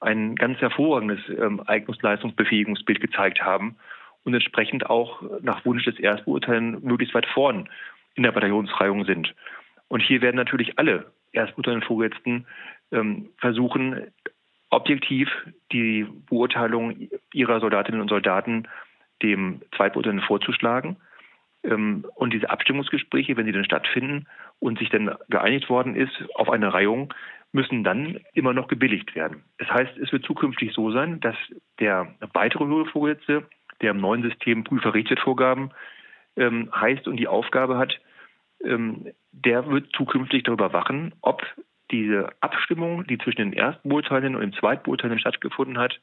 ein 0.00 0.36
ganz 0.36 0.58
hervorragendes 0.60 1.20
ähm, 1.28 1.62
Eignungsleistungsbefähigungsbild 1.66 3.00
gezeigt 3.00 3.42
haben 3.42 3.76
und 4.24 4.34
entsprechend 4.34 4.88
auch 4.88 5.22
nach 5.40 5.64
Wunsch 5.64 5.84
des 5.84 5.98
Erstbeurteilens 5.98 6.82
möglichst 6.82 7.14
weit 7.14 7.26
vorn 7.26 7.68
in 8.14 8.22
der 8.22 8.32
Bataillonsreihung 8.32 9.04
sind. 9.04 9.34
Und 9.88 10.00
hier 10.00 10.20
werden 10.20 10.36
natürlich 10.36 10.78
alle 10.78 11.10
erstbeurteilenden 11.32 11.86
Vorgesetzten 11.86 12.46
ähm, 12.92 13.30
versuchen, 13.38 14.08
objektiv 14.70 15.30
die 15.72 16.06
Beurteilung 16.28 17.08
ihrer 17.32 17.60
Soldatinnen 17.60 18.00
und 18.00 18.08
Soldaten 18.08 18.68
dem 19.22 19.62
Zweitbeurteilenden 19.76 20.26
vorzuschlagen. 20.26 20.96
Ähm, 21.64 22.04
und 22.14 22.32
diese 22.32 22.50
Abstimmungsgespräche, 22.50 23.36
wenn 23.36 23.46
sie 23.46 23.52
dann 23.52 23.64
stattfinden 23.64 24.26
und 24.58 24.78
sich 24.78 24.90
dann 24.90 25.14
geeinigt 25.28 25.68
worden 25.68 25.96
ist 25.96 26.12
auf 26.34 26.50
eine 26.50 26.72
Reihung, 26.72 27.12
müssen 27.52 27.84
dann 27.84 28.20
immer 28.34 28.52
noch 28.52 28.68
gebilligt 28.68 29.14
werden. 29.14 29.42
Das 29.58 29.68
heißt, 29.68 29.96
es 29.98 30.12
wird 30.12 30.24
zukünftig 30.24 30.72
so 30.72 30.90
sein, 30.92 31.20
dass 31.20 31.36
der 31.80 32.14
weitere 32.34 32.66
höhere 32.66 32.86
Vorgesetzte, 32.86 33.48
der 33.80 33.92
im 33.92 34.00
neuen 34.00 34.22
System 34.22 34.64
Prüferrichtetvorgaben 34.64 35.70
ähm, 36.36 36.70
heißt 36.74 37.08
und 37.08 37.16
die 37.16 37.28
Aufgabe 37.28 37.78
hat, 37.78 37.98
ähm, 38.64 39.12
der 39.32 39.68
wird 39.68 39.94
zukünftig 39.94 40.42
darüber 40.44 40.72
wachen, 40.72 41.14
ob 41.22 41.42
diese 41.90 42.30
Abstimmung, 42.40 43.06
die 43.06 43.18
zwischen 43.18 43.38
den 43.38 43.52
Erstbeurteilenden 43.52 44.34
und 44.34 44.42
dem 44.42 44.58
Zweitbeurteilenden 44.58 45.20
stattgefunden 45.20 45.78
hat, 45.78 46.00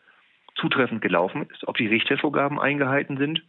zutreffend 0.56 1.02
gelaufen 1.02 1.48
ist, 1.52 1.68
ob 1.68 1.78
die 1.78 1.88
Richtvorgaben 1.88 2.60
eingehalten 2.60 3.18
sind 3.18 3.44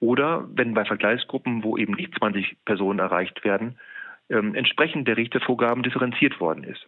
oder 0.00 0.46
wenn 0.52 0.74
bei 0.74 0.84
Vergleichsgruppen, 0.84 1.62
wo 1.62 1.76
eben 1.76 1.94
nicht 1.94 2.14
20 2.18 2.56
Personen 2.64 2.98
erreicht 2.98 3.44
werden, 3.44 3.78
ähm, 4.30 4.54
entsprechend 4.54 5.06
der 5.06 5.16
Richtervorgaben 5.16 5.82
differenziert 5.82 6.40
worden 6.40 6.64
ist. 6.64 6.86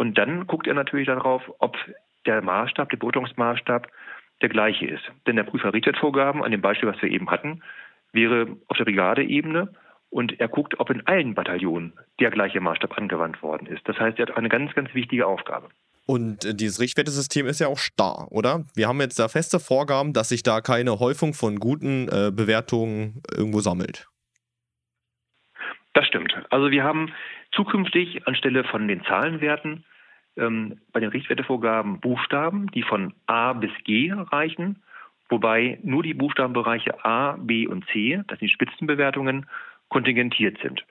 Und 0.00 0.16
dann 0.16 0.46
guckt 0.46 0.66
er 0.66 0.72
natürlich 0.72 1.08
darauf, 1.08 1.42
ob 1.58 1.76
der 2.24 2.40
Maßstab, 2.40 2.88
der 2.88 2.96
Beurteilungsmaßstab 2.96 3.86
der 4.40 4.48
gleiche 4.48 4.86
ist. 4.86 5.02
Denn 5.26 5.36
der 5.36 5.42
Prüfer 5.42 5.74
Richtervorgaben, 5.74 6.42
an 6.42 6.52
dem 6.52 6.62
Beispiel, 6.62 6.88
was 6.88 7.02
wir 7.02 7.10
eben 7.10 7.30
hatten, 7.30 7.62
wäre 8.10 8.46
auf 8.68 8.78
der 8.78 8.86
Brigadeebene 8.86 9.74
und 10.08 10.40
er 10.40 10.48
guckt, 10.48 10.80
ob 10.80 10.88
in 10.88 11.06
allen 11.06 11.34
Bataillonen 11.34 11.92
der 12.18 12.30
gleiche 12.30 12.62
Maßstab 12.62 12.96
angewandt 12.96 13.42
worden 13.42 13.66
ist. 13.66 13.86
Das 13.86 13.98
heißt, 13.98 14.18
er 14.18 14.28
hat 14.28 14.38
eine 14.38 14.48
ganz, 14.48 14.72
ganz 14.72 14.94
wichtige 14.94 15.26
Aufgabe. 15.26 15.68
Und 16.06 16.46
äh, 16.46 16.54
dieses 16.54 16.80
Richtwertesystem 16.80 17.46
ist 17.46 17.60
ja 17.60 17.66
auch 17.66 17.76
starr, 17.76 18.28
oder? 18.30 18.64
Wir 18.74 18.88
haben 18.88 19.02
jetzt 19.02 19.18
da 19.18 19.28
feste 19.28 19.60
Vorgaben, 19.60 20.14
dass 20.14 20.30
sich 20.30 20.42
da 20.42 20.62
keine 20.62 20.98
Häufung 20.98 21.34
von 21.34 21.60
guten 21.60 22.08
äh, 22.08 22.32
Bewertungen 22.32 23.22
irgendwo 23.36 23.60
sammelt. 23.60 24.08
Das 25.92 26.06
stimmt. 26.06 26.32
Also 26.48 26.70
wir 26.70 26.84
haben 26.84 27.12
zukünftig 27.52 28.26
anstelle 28.26 28.64
von 28.64 28.88
den 28.88 29.02
Zahlenwerten 29.04 29.84
ähm, 30.36 30.80
bei 30.92 31.00
den 31.00 31.10
Richtwertevorgaben 31.10 32.00
Buchstaben, 32.00 32.70
die 32.72 32.82
von 32.82 33.14
A 33.26 33.52
bis 33.52 33.72
G 33.84 34.12
reichen, 34.12 34.82
wobei 35.28 35.78
nur 35.82 36.02
die 36.02 36.14
Buchstabenbereiche 36.14 37.04
A, 37.04 37.36
B 37.38 37.66
und 37.66 37.86
C, 37.88 38.22
das 38.26 38.38
sind 38.38 38.48
die 38.48 38.54
Spitzenbewertungen, 38.54 39.46
kontingentiert 39.88 40.58
sind. 40.62 40.84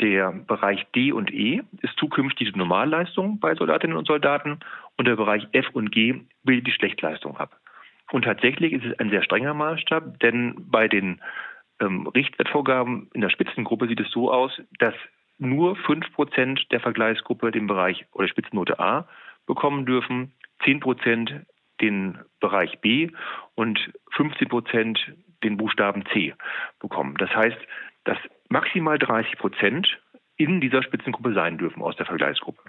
Der 0.00 0.32
Bereich 0.32 0.86
D 0.94 1.12
und 1.12 1.30
E 1.32 1.62
ist 1.82 1.96
zukünftig 1.98 2.52
die 2.52 2.58
Normalleistung 2.58 3.38
bei 3.38 3.54
Soldatinnen 3.54 3.96
und 3.96 4.06
Soldaten 4.06 4.60
und 4.96 5.06
der 5.06 5.16
Bereich 5.16 5.46
F 5.52 5.66
und 5.74 5.92
G 5.92 6.22
bildet 6.42 6.66
die 6.66 6.72
Schlechtleistung 6.72 7.36
ab. 7.36 7.58
Und 8.10 8.24
tatsächlich 8.24 8.72
ist 8.72 8.84
es 8.84 8.98
ein 8.98 9.10
sehr 9.10 9.22
strenger 9.22 9.54
Maßstab, 9.54 10.18
denn 10.20 10.54
bei 10.70 10.88
den 10.88 11.20
ähm, 11.80 12.06
Richtwertvorgaben 12.06 13.10
in 13.12 13.20
der 13.20 13.30
Spitzengruppe 13.30 13.88
sieht 13.88 14.00
es 14.00 14.10
so 14.10 14.32
aus, 14.32 14.60
dass 14.78 14.94
nur 15.40 15.76
5% 15.76 16.68
der 16.70 16.80
Vergleichsgruppe 16.80 17.50
den 17.50 17.66
Bereich 17.66 18.06
oder 18.12 18.28
Spitzennote 18.28 18.78
A 18.78 19.08
bekommen 19.46 19.86
dürfen, 19.86 20.32
10% 20.64 21.44
den 21.80 22.18
Bereich 22.40 22.80
B 22.80 23.10
und 23.54 23.78
15% 24.14 24.98
den 25.42 25.56
Buchstaben 25.56 26.04
C 26.12 26.34
bekommen. 26.78 27.14
Das 27.18 27.30
heißt, 27.30 27.58
dass 28.04 28.18
maximal 28.48 28.98
30 28.98 29.38
Prozent 29.38 29.98
in 30.36 30.60
dieser 30.60 30.82
Spitzengruppe 30.82 31.32
sein 31.34 31.58
dürfen 31.58 31.82
aus 31.82 31.96
der 31.96 32.06
Vergleichsgruppe. 32.06 32.62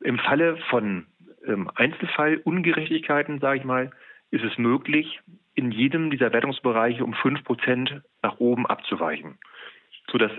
Im 0.00 0.18
Falle 0.18 0.56
von 0.70 1.06
ähm, 1.46 1.70
Einzelfallungerechtigkeiten, 1.74 3.40
sage 3.40 3.58
ich 3.60 3.64
mal, 3.64 3.90
ist 4.30 4.44
es 4.44 4.58
möglich, 4.58 5.20
in 5.54 5.70
jedem 5.70 6.10
dieser 6.10 6.32
Wertungsbereiche 6.32 7.04
um 7.04 7.14
5 7.14 7.44
Prozent 7.44 8.02
nach 8.22 8.38
oben 8.38 8.66
abzuweichen, 8.66 9.38
sodass 10.10 10.32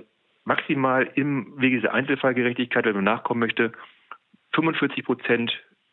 maximal 0.46 1.10
im 1.16 1.54
Wege 1.60 1.78
dieser 1.78 1.94
Einzelfallgerechtigkeit, 1.94 2.86
wenn 2.86 2.96
man 2.96 3.04
nachkommen 3.04 3.40
möchte, 3.40 3.72
45 4.54 5.04
Prozent 5.06 5.52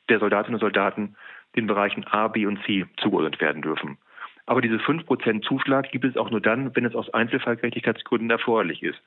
der 0.09 0.19
Soldatinnen 0.19 0.57
und 0.57 0.61
Soldaten 0.61 1.16
den 1.57 1.66
Bereichen 1.66 2.04
A, 2.04 2.28
B 2.28 2.47
und 2.47 2.62
C 2.64 2.87
zugeordnet 2.99 3.40
werden 3.40 3.62
dürfen. 3.62 3.99
Aber 4.47 4.61
diese 4.61 4.76
5% 4.76 5.42
Zuschlag 5.42 5.90
gibt 5.90 6.04
es 6.04 6.16
auch 6.16 6.30
nur 6.30 6.40
dann, 6.40 6.75
wenn 6.75 6.85
es 6.85 6.95
aus 6.95 7.12
Einzelfallgerechtigkeitsgründen 7.14 8.30
erforderlich 8.30 8.83
ist. 8.83 9.00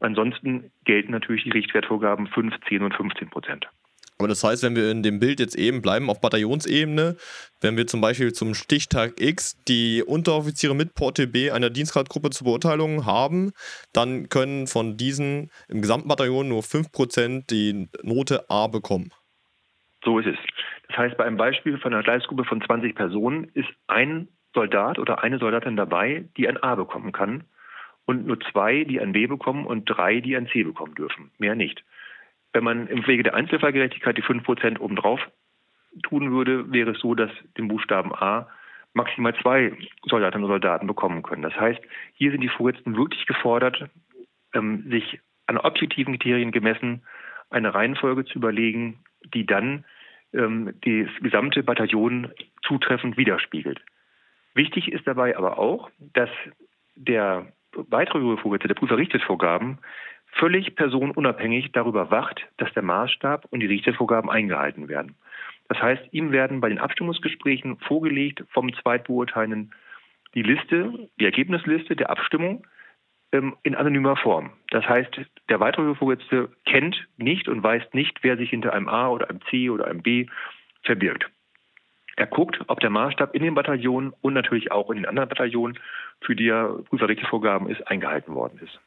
Ansonsten 0.00 0.70
gelten 0.84 1.12
natürlich 1.12 1.44
die 1.44 1.50
Richtwertvorgaben 1.50 2.26
5, 2.28 2.54
10 2.68 2.82
und 2.82 2.94
15 2.94 3.30
Prozent. 3.30 3.68
Aber 4.18 4.28
das 4.28 4.44
heißt, 4.44 4.62
wenn 4.62 4.76
wir 4.76 4.90
in 4.90 5.02
dem 5.02 5.18
Bild 5.18 5.40
jetzt 5.40 5.56
eben 5.56 5.82
bleiben, 5.82 6.08
auf 6.08 6.20
Bataillonsebene, 6.20 7.16
wenn 7.60 7.76
wir 7.76 7.86
zum 7.86 8.00
Beispiel 8.00 8.32
zum 8.32 8.54
Stichtag 8.54 9.20
X 9.20 9.62
die 9.66 10.04
Unteroffiziere 10.06 10.74
mit 10.74 10.94
Porte 10.94 11.26
B 11.26 11.50
einer 11.50 11.70
Dienstgradgruppe 11.70 12.30
zur 12.30 12.46
Beurteilung 12.46 13.06
haben, 13.06 13.52
dann 13.92 14.28
können 14.28 14.68
von 14.68 14.96
diesen 14.96 15.50
im 15.68 15.80
gesamten 15.82 16.08
Bataillon 16.08 16.48
nur 16.48 16.62
5% 16.62 17.46
die 17.50 17.88
Note 18.02 18.48
A 18.48 18.68
bekommen. 18.68 19.10
So 20.04 20.20
ist 20.20 20.26
es. 20.26 20.38
Das 20.88 20.98
heißt, 20.98 21.16
bei 21.16 21.24
einem 21.24 21.36
Beispiel 21.36 21.78
von 21.78 21.92
einer 21.92 22.04
Gleisgruppe 22.04 22.44
von 22.44 22.62
20 22.62 22.94
Personen 22.94 23.50
ist 23.54 23.68
ein 23.88 24.28
Soldat 24.54 24.98
oder 25.00 25.24
eine 25.24 25.38
Soldatin 25.38 25.76
dabei, 25.76 26.28
die 26.36 26.46
ein 26.46 26.62
A 26.62 26.76
bekommen 26.76 27.10
kann 27.10 27.44
und 28.04 28.26
nur 28.26 28.38
zwei, 28.52 28.84
die 28.84 29.00
ein 29.00 29.12
B 29.12 29.26
bekommen 29.26 29.66
und 29.66 29.86
drei, 29.86 30.20
die 30.20 30.36
ein 30.36 30.46
C 30.48 30.62
bekommen 30.62 30.94
dürfen. 30.94 31.32
Mehr 31.38 31.56
nicht. 31.56 31.82
Wenn 32.54 32.64
man 32.64 32.86
im 32.86 33.06
Wege 33.06 33.24
der 33.24 33.34
Einzelfallgerechtigkeit 33.34 34.16
die 34.16 34.22
5% 34.22 34.78
obendrauf 34.78 35.20
tun 36.04 36.30
würde, 36.30 36.72
wäre 36.72 36.92
es 36.92 37.00
so, 37.00 37.14
dass 37.14 37.30
den 37.58 37.68
Buchstaben 37.68 38.14
A 38.14 38.48
maximal 38.94 39.34
zwei 39.42 39.76
Soldatinnen 40.04 40.44
und 40.44 40.50
Soldaten 40.50 40.86
bekommen 40.86 41.24
können. 41.24 41.42
Das 41.42 41.54
heißt, 41.56 41.80
hier 42.14 42.30
sind 42.30 42.40
die 42.40 42.48
Vorgesetzten 42.48 42.96
wirklich 42.96 43.26
gefordert, 43.26 43.90
ähm, 44.54 44.88
sich 44.88 45.20
an 45.46 45.58
objektiven 45.58 46.16
Kriterien 46.18 46.52
gemessen 46.52 47.02
eine 47.50 47.74
Reihenfolge 47.74 48.24
zu 48.24 48.38
überlegen, 48.38 49.00
die 49.34 49.46
dann 49.46 49.84
ähm, 50.32 50.74
das 50.84 51.08
gesamte 51.22 51.64
Bataillon 51.64 52.30
zutreffend 52.62 53.16
widerspiegelt. 53.16 53.80
Wichtig 54.54 54.92
ist 54.92 55.08
dabei 55.08 55.36
aber 55.36 55.58
auch, 55.58 55.90
dass 55.98 56.30
der 56.94 57.46
weitere 57.72 58.36
Vorgesetzte, 58.36 58.68
der 58.68 58.74
Prüfer 58.74 58.96
Richtungsvorgaben, 58.96 59.78
völlig 60.38 60.74
personenunabhängig 60.74 61.72
darüber 61.72 62.10
wacht, 62.10 62.46
dass 62.56 62.72
der 62.74 62.82
Maßstab 62.82 63.46
und 63.50 63.60
die 63.60 63.66
Richtungsvorgaben 63.66 64.30
eingehalten 64.30 64.88
werden. 64.88 65.16
Das 65.68 65.80
heißt, 65.80 66.02
ihm 66.12 66.32
werden 66.32 66.60
bei 66.60 66.68
den 66.68 66.78
Abstimmungsgesprächen 66.78 67.78
vorgelegt 67.78 68.44
vom 68.50 68.72
Zweitbeurteilenden 68.74 69.74
die 70.34 70.42
Liste, 70.42 71.08
die 71.18 71.24
Ergebnisliste 71.24 71.96
der 71.96 72.10
Abstimmung 72.10 72.66
ähm, 73.32 73.56
in 73.62 73.74
anonymer 73.74 74.16
Form. 74.16 74.52
Das 74.70 74.86
heißt, 74.86 75.20
der 75.48 75.60
weitere 75.60 75.94
Vorgesetzte 75.94 76.50
kennt 76.66 77.08
nicht 77.16 77.48
und 77.48 77.62
weiß 77.62 77.82
nicht, 77.92 78.18
wer 78.22 78.36
sich 78.36 78.50
hinter 78.50 78.72
einem 78.72 78.88
A 78.88 79.08
oder 79.08 79.30
einem 79.30 79.40
C 79.50 79.70
oder 79.70 79.86
einem 79.86 80.02
B 80.02 80.26
verbirgt. 80.82 81.30
Er 82.16 82.26
guckt, 82.26 82.60
ob 82.68 82.80
der 82.80 82.90
Maßstab 82.90 83.34
in 83.34 83.42
den 83.42 83.54
Bataillonen 83.54 84.12
und 84.20 84.34
natürlich 84.34 84.70
auch 84.70 84.90
in 84.90 84.96
den 84.96 85.06
anderen 85.06 85.28
Bataillonen, 85.28 85.78
für 86.20 86.36
die 86.36 86.48
er 86.48 86.78
Prüferrichtvorgaben 86.88 87.68
ist, 87.68 87.86
eingehalten 87.88 88.34
worden 88.34 88.60
ist. 88.62 88.80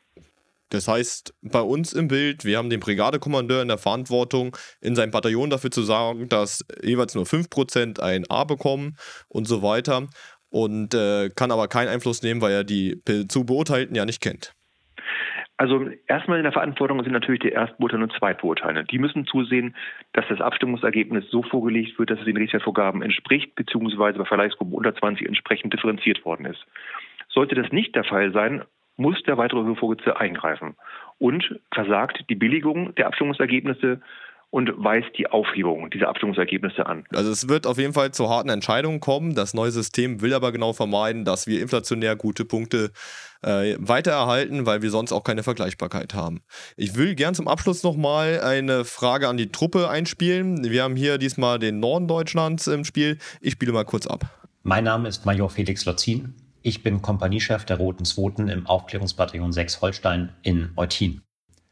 Das 0.69 0.87
heißt, 0.87 1.33
bei 1.41 1.61
uns 1.61 1.93
im 1.93 2.07
Bild, 2.07 2.43
wir 2.45 2.57
haben 2.57 2.69
den 2.69 2.79
Brigadekommandeur 2.79 3.61
in 3.61 3.67
der 3.67 3.77
Verantwortung, 3.77 4.55
in 4.81 4.95
seinem 4.95 5.11
Bataillon 5.11 5.49
dafür 5.49 5.71
zu 5.71 5.81
sagen, 5.81 6.27
dass 6.29 6.65
jeweils 6.83 7.15
nur 7.15 7.25
5% 7.25 7.99
ein 7.99 8.25
A 8.29 8.43
bekommen 8.43 8.97
und 9.29 9.47
so 9.47 9.61
weiter. 9.61 10.07
Und 10.49 10.93
äh, 10.93 11.29
kann 11.29 11.51
aber 11.51 11.67
keinen 11.67 11.89
Einfluss 11.89 12.23
nehmen, 12.23 12.41
weil 12.41 12.53
er 12.53 12.63
die 12.63 13.01
zu 13.27 13.45
Beurteilten 13.45 13.95
ja 13.95 14.05
nicht 14.05 14.21
kennt. 14.21 14.53
Also 15.59 15.89
erstmal 16.07 16.37
in 16.37 16.43
der 16.43 16.51
Verantwortung 16.51 17.01
sind 17.03 17.13
natürlich 17.13 17.41
die 17.41 17.49
Erstbeurteilenden 17.49 18.11
und 18.11 18.17
Zweitbeurteilenden. 18.19 18.85
Die 18.87 18.99
müssen 18.99 19.25
zusehen, 19.25 19.75
dass 20.13 20.25
das 20.29 20.39
Abstimmungsergebnis 20.39 21.25
so 21.31 21.41
vorgelegt 21.41 21.97
wird, 21.97 22.11
dass 22.11 22.19
es 22.19 22.25
den 22.25 22.37
Richtwertvorgaben 22.37 23.01
entspricht, 23.01 23.55
beziehungsweise 23.55 24.19
bei 24.19 24.25
Verleihsgruppen 24.25 24.75
unter 24.75 24.95
20 24.95 25.27
entsprechend 25.27 25.73
differenziert 25.73 26.23
worden 26.25 26.45
ist. 26.45 26.63
Sollte 27.29 27.55
das 27.55 27.71
nicht 27.71 27.95
der 27.95 28.03
Fall 28.03 28.31
sein, 28.33 28.63
muss 28.97 29.21
der 29.23 29.37
weitere 29.37 29.75
Vorgesetzte 29.75 30.19
eingreifen 30.19 30.75
und 31.19 31.59
versagt 31.73 32.25
die 32.29 32.35
Billigung 32.35 32.93
der 32.95 33.07
Abstimmungsergebnisse 33.07 34.01
und 34.49 34.71
weist 34.77 35.09
die 35.17 35.27
Aufhebung 35.27 35.89
dieser 35.89 36.07
Abstimmungsergebnisse 36.07 36.85
an. 36.85 37.03
Also 37.13 37.31
es 37.31 37.49
wird 37.49 37.67
auf 37.67 37.77
jeden 37.77 37.93
Fall 37.93 38.11
zu 38.11 38.29
harten 38.29 38.49
Entscheidungen 38.49 38.99
kommen. 39.01 39.35
Das 39.35 39.53
neue 39.53 39.71
System 39.71 40.21
will 40.21 40.33
aber 40.33 40.51
genau 40.51 40.71
vermeiden, 40.71 41.25
dass 41.25 41.47
wir 41.47 41.61
inflationär 41.61 42.15
gute 42.15 42.45
Punkte 42.45 42.91
äh, 43.43 43.75
weitererhalten, 43.77 44.65
weil 44.65 44.81
wir 44.81 44.89
sonst 44.89 45.11
auch 45.11 45.23
keine 45.23 45.43
Vergleichbarkeit 45.43 46.13
haben. 46.13 46.41
Ich 46.77 46.95
will 46.95 47.15
gern 47.15 47.35
zum 47.35 47.47
Abschluss 47.47 47.83
nochmal 47.83 48.39
eine 48.39 48.85
Frage 48.85 49.27
an 49.27 49.37
die 49.37 49.51
Truppe 49.51 49.89
einspielen. 49.89 50.63
Wir 50.63 50.83
haben 50.83 50.95
hier 50.95 51.17
diesmal 51.17 51.59
den 51.59 51.79
Norden 51.81 52.07
Deutschlands 52.07 52.67
im 52.67 52.85
Spiel. 52.85 53.17
Ich 53.41 53.53
spiele 53.53 53.73
mal 53.73 53.85
kurz 53.85 54.07
ab. 54.07 54.25
Mein 54.63 54.85
Name 54.85 55.09
ist 55.09 55.25
Major 55.25 55.49
Felix 55.49 55.85
Lotzin. 55.85 56.46
Ich 56.67 56.83
bin 56.83 57.01
Kompaniechef 57.01 57.63
der 57.63 57.77
Roten 57.77 58.03
Zwoten 58.03 58.49
im 58.49 58.67
Aufklärungsbataillon 58.67 59.53
6 59.53 59.79
Holstein 59.79 60.33
in 60.43 60.71
Eutin. 60.75 61.21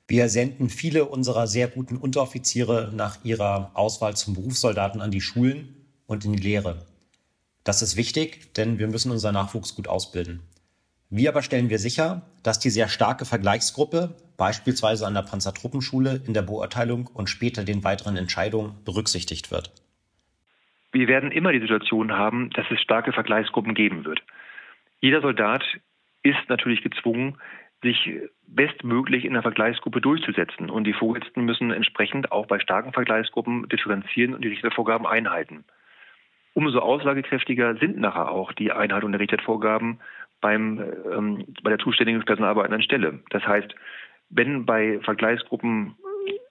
Wir 0.08 0.30
senden 0.30 0.70
viele 0.70 1.04
unserer 1.04 1.48
sehr 1.48 1.68
guten 1.68 1.98
Unteroffiziere 1.98 2.94
nach 2.96 3.18
ihrer 3.26 3.72
Auswahl 3.74 4.16
zum 4.16 4.36
Berufssoldaten 4.36 5.02
an 5.02 5.12
die 5.12 5.20
Schulen 5.20 5.76
und 6.08 6.24
in 6.24 6.32
die 6.32 6.42
Lehre. 6.42 6.86
Das 7.66 7.82
ist 7.82 7.98
wichtig, 7.98 8.54
denn 8.54 8.80
wir 8.80 8.88
müssen 8.88 9.12
unseren 9.12 9.34
Nachwuchs 9.34 9.76
gut 9.76 9.90
ausbilden. 9.90 10.40
Wie 11.10 11.28
aber 11.28 11.42
stellen 11.42 11.70
wir 11.70 11.80
sicher, 11.80 12.22
dass 12.42 12.60
die 12.60 12.70
sehr 12.70 12.88
starke 12.88 13.26
Vergleichsgruppe, 13.26 14.16
beispielsweise 14.38 15.06
an 15.06 15.14
der 15.14 15.24
Panzertruppenschule, 15.24 16.22
in 16.26 16.34
der 16.34 16.44
Beurteilung 16.44 17.08
und 17.14 17.30
später 17.30 17.66
den 17.66 17.84
weiteren 17.84 18.16
Entscheidungen 18.16 18.76
berücksichtigt 18.86 19.52
wird? 19.52 19.74
Wir 20.94 21.10
werden 21.10 21.34
immer 21.34 21.52
die 21.52 21.60
Situation 21.60 22.14
haben, 22.14 22.50
dass 22.52 22.66
es 22.72 22.80
starke 22.80 23.12
Vergleichsgruppen 23.12 23.74
geben 23.74 24.06
wird. 24.06 24.22
Jeder 25.06 25.22
Soldat 25.22 25.64
ist 26.24 26.50
natürlich 26.50 26.82
gezwungen, 26.82 27.38
sich 27.84 28.12
bestmöglich 28.48 29.24
in 29.24 29.34
der 29.34 29.44
Vergleichsgruppe 29.44 30.02
durchzusetzen. 30.02 30.72
Und 30.72 30.86
die 30.86 30.94
Vorgesetzten 30.94 31.46
müssen 31.46 31.70
entsprechend 31.70 32.32
auch 32.32 32.48
bei 32.48 32.58
starken 32.58 32.92
Vergleichsgruppen 32.92 33.70
differenzieren 33.70 34.34
und 34.34 34.44
die 34.44 34.48
Richtervorgaben 34.48 35.06
einhalten. 35.06 35.64
Umso 36.56 36.80
aussagekräftiger 36.80 37.76
sind 37.76 38.00
nachher 38.00 38.32
auch 38.32 38.52
die 38.54 38.72
Einhaltung 38.72 39.12
der 39.12 39.22
Richtwertvorgaben 39.22 40.00
beim, 40.42 40.84
ähm, 41.14 41.46
bei 41.62 41.70
der 41.70 41.78
zuständigen 41.78 42.26
personalbearbeitenden 42.26 42.82
Stelle. 42.82 43.20
Das 43.30 43.46
heißt, 43.46 43.76
wenn 44.32 44.66
bei 44.66 45.00
Vergleichsgruppen, 45.02 45.94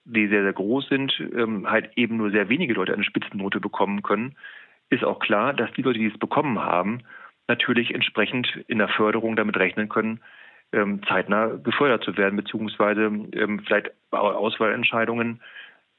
die 0.05 0.27
sehr, 0.27 0.43
sehr 0.43 0.53
groß 0.53 0.87
sind, 0.87 1.11
ähm, 1.35 1.69
halt 1.69 1.91
eben 1.97 2.15
nur 2.15 2.31
sehr 2.31 2.47
wenige 2.47 2.75
Leute 2.75 2.93
eine 2.93 3.03
Spitzennote 3.03 3.59
bekommen 3.59 4.01
können, 4.01 4.37
ist 4.89 5.03
auch 5.03 5.19
klar, 5.19 5.51
dass 5.51 5.73
die 5.73 5.81
Leute, 5.81 5.99
die 5.99 6.07
es 6.07 6.17
bekommen 6.17 6.59
haben, 6.59 7.01
natürlich 7.47 7.93
entsprechend 7.93 8.47
in 8.67 8.79
der 8.79 8.87
Förderung 8.89 9.35
damit 9.35 9.57
rechnen 9.57 9.89
können, 9.89 10.21
ähm, 10.71 11.01
zeitnah 11.07 11.47
befördert 11.47 12.03
zu 12.03 12.17
werden, 12.17 12.35
beziehungsweise 12.35 13.03
ähm, 13.03 13.61
vielleicht 13.65 13.91
Auswahlentscheidungen, 14.11 15.41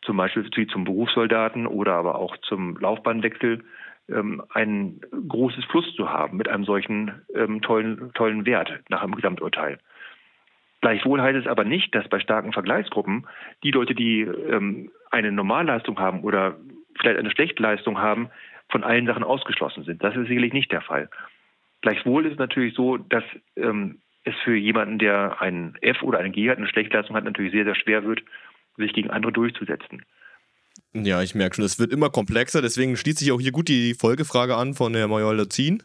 zum 0.03 0.17
Beispiel 0.17 0.67
zum 0.69 0.85
Berufssoldaten 0.85 1.67
oder 1.67 1.95
aber 1.95 2.17
auch 2.17 2.37
zum 2.38 2.76
Laufbahnwechsel, 2.79 3.65
ähm, 4.09 4.43
ein 4.50 5.00
großes 5.29 5.67
Plus 5.69 5.95
zu 5.95 6.11
haben 6.11 6.37
mit 6.37 6.49
einem 6.49 6.65
solchen 6.65 7.23
tollen, 7.62 8.12
tollen 8.15 8.47
Wert 8.47 8.71
nach 8.88 9.03
einem 9.03 9.15
Gesamturteil. 9.15 9.79
Gleichwohl 10.81 11.21
heißt 11.23 11.38
es 11.38 11.47
aber 11.47 11.65
nicht, 11.65 11.95
dass 11.95 12.09
bei 12.09 12.21
starken 12.21 12.53
Vergleichsgruppen 12.53 13.26
die 13.65 13.71
Leute, 13.71 13.95
die 13.95 14.29
eine 15.11 15.33
Normalleistung 15.33 15.99
haben 15.99 16.21
oder 16.21 16.57
vielleicht 17.00 17.19
eine 17.19 17.31
Schlechtleistung 17.31 17.99
haben, 17.99 18.31
von 18.69 18.85
allen 18.85 19.07
Sachen 19.07 19.25
ausgeschlossen 19.25 19.85
sind. 19.85 20.05
Das 20.05 20.15
ist 20.15 20.29
sicherlich 20.29 20.53
nicht 20.53 20.71
der 20.71 20.83
Fall. 20.83 21.09
Gleichwohl 21.83 22.26
ist 22.26 22.33
es 22.33 22.38
natürlich 22.38 22.75
so, 22.75 22.97
dass 22.97 23.25
ähm, 23.56 23.99
es 24.25 24.35
für 24.45 24.56
jemanden, 24.56 24.99
der 24.99 25.40
einen 25.40 25.76
F 25.80 26.02
oder 26.02 26.18
einen 26.18 26.33
G 26.33 26.50
hat, 26.50 26.59
eine 26.59 26.68
Schlechtleistung 26.68 27.16
hat, 27.16 27.25
natürlich 27.25 27.52
sehr, 27.52 27.64
sehr 27.64 27.76
schwer 27.76 28.04
wird, 28.04 28.23
sich 28.76 28.92
gegen 28.92 29.11
andere 29.11 29.33
durchzusetzen. 29.33 30.02
Ja, 30.92 31.23
ich 31.23 31.35
merke 31.35 31.56
schon, 31.56 31.64
es 31.64 31.78
wird 31.78 31.92
immer 31.92 32.11
komplexer, 32.11 32.62
deswegen 32.62 32.97
schließt 32.97 33.18
sich 33.18 33.33
auch 33.33 33.40
hier 33.40 33.52
gut 33.52 33.68
die 33.68 33.95
Folgefrage 33.95 34.56
an 34.56 34.75
von 34.75 34.92
der 34.92 35.09
Major 35.09 35.35
Lazin. 35.35 35.83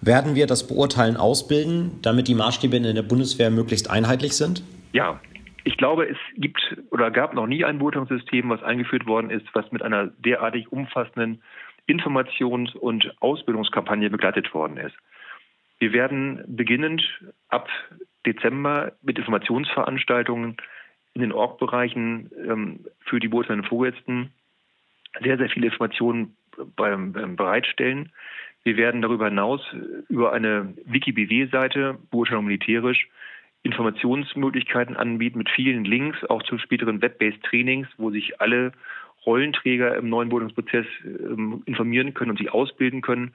Werden 0.00 0.34
wir 0.34 0.46
das 0.46 0.66
Beurteilen 0.66 1.16
ausbilden, 1.16 2.00
damit 2.02 2.28
die 2.28 2.34
Maßstäbe 2.34 2.76
in 2.76 2.82
der 2.82 3.02
Bundeswehr 3.02 3.50
möglichst 3.50 3.90
einheitlich 3.90 4.32
sind? 4.32 4.62
Ja, 4.92 5.20
ich 5.64 5.76
glaube, 5.76 6.08
es 6.08 6.16
gibt 6.36 6.76
oder 6.90 7.10
gab 7.10 7.34
noch 7.34 7.46
nie 7.46 7.64
ein 7.64 7.78
Beurteilungssystem, 7.78 8.48
was 8.50 8.62
eingeführt 8.62 9.06
worden 9.06 9.30
ist, 9.30 9.46
was 9.52 9.70
mit 9.70 9.82
einer 9.82 10.08
derartig 10.18 10.70
umfassenden 10.72 11.42
Informations- 11.88 12.74
und 12.74 13.14
Ausbildungskampagne 13.20 14.10
begleitet 14.10 14.52
worden 14.54 14.76
ist. 14.76 14.94
Wir 15.82 15.92
werden 15.92 16.44
beginnend 16.46 17.02
ab 17.48 17.68
Dezember 18.24 18.92
mit 19.02 19.18
Informationsveranstaltungen 19.18 20.56
in 21.14 21.22
den 21.22 21.32
Org-Bereichen 21.32 22.30
ähm, 22.46 22.86
für 23.00 23.18
die 23.18 23.26
beurteilenden 23.26 23.68
Vorgesetzten 23.68 24.30
sehr, 25.24 25.38
sehr 25.38 25.50
viele 25.50 25.66
Informationen 25.66 26.36
beim, 26.76 27.12
beim 27.12 27.34
bereitstellen. 27.34 28.12
Wir 28.62 28.76
werden 28.76 29.02
darüber 29.02 29.24
hinaus 29.24 29.60
über 30.08 30.32
eine 30.32 30.72
Wiki-BW-Seite, 30.84 31.98
Beurteilung 32.12 32.44
militärisch, 32.44 33.08
Informationsmöglichkeiten 33.64 34.96
anbieten 34.96 35.38
mit 35.38 35.50
vielen 35.50 35.84
Links, 35.84 36.24
auch 36.26 36.44
zu 36.44 36.58
späteren 36.58 37.02
Web-based 37.02 37.42
Trainings, 37.42 37.88
wo 37.96 38.12
sich 38.12 38.40
alle 38.40 38.70
Rollenträger 39.26 39.96
im 39.96 40.08
neuen 40.08 40.28
Beurteilungsprozess 40.28 40.86
ähm, 41.04 41.64
informieren 41.66 42.14
können 42.14 42.30
und 42.30 42.38
sich 42.38 42.52
ausbilden 42.52 43.00
können 43.00 43.34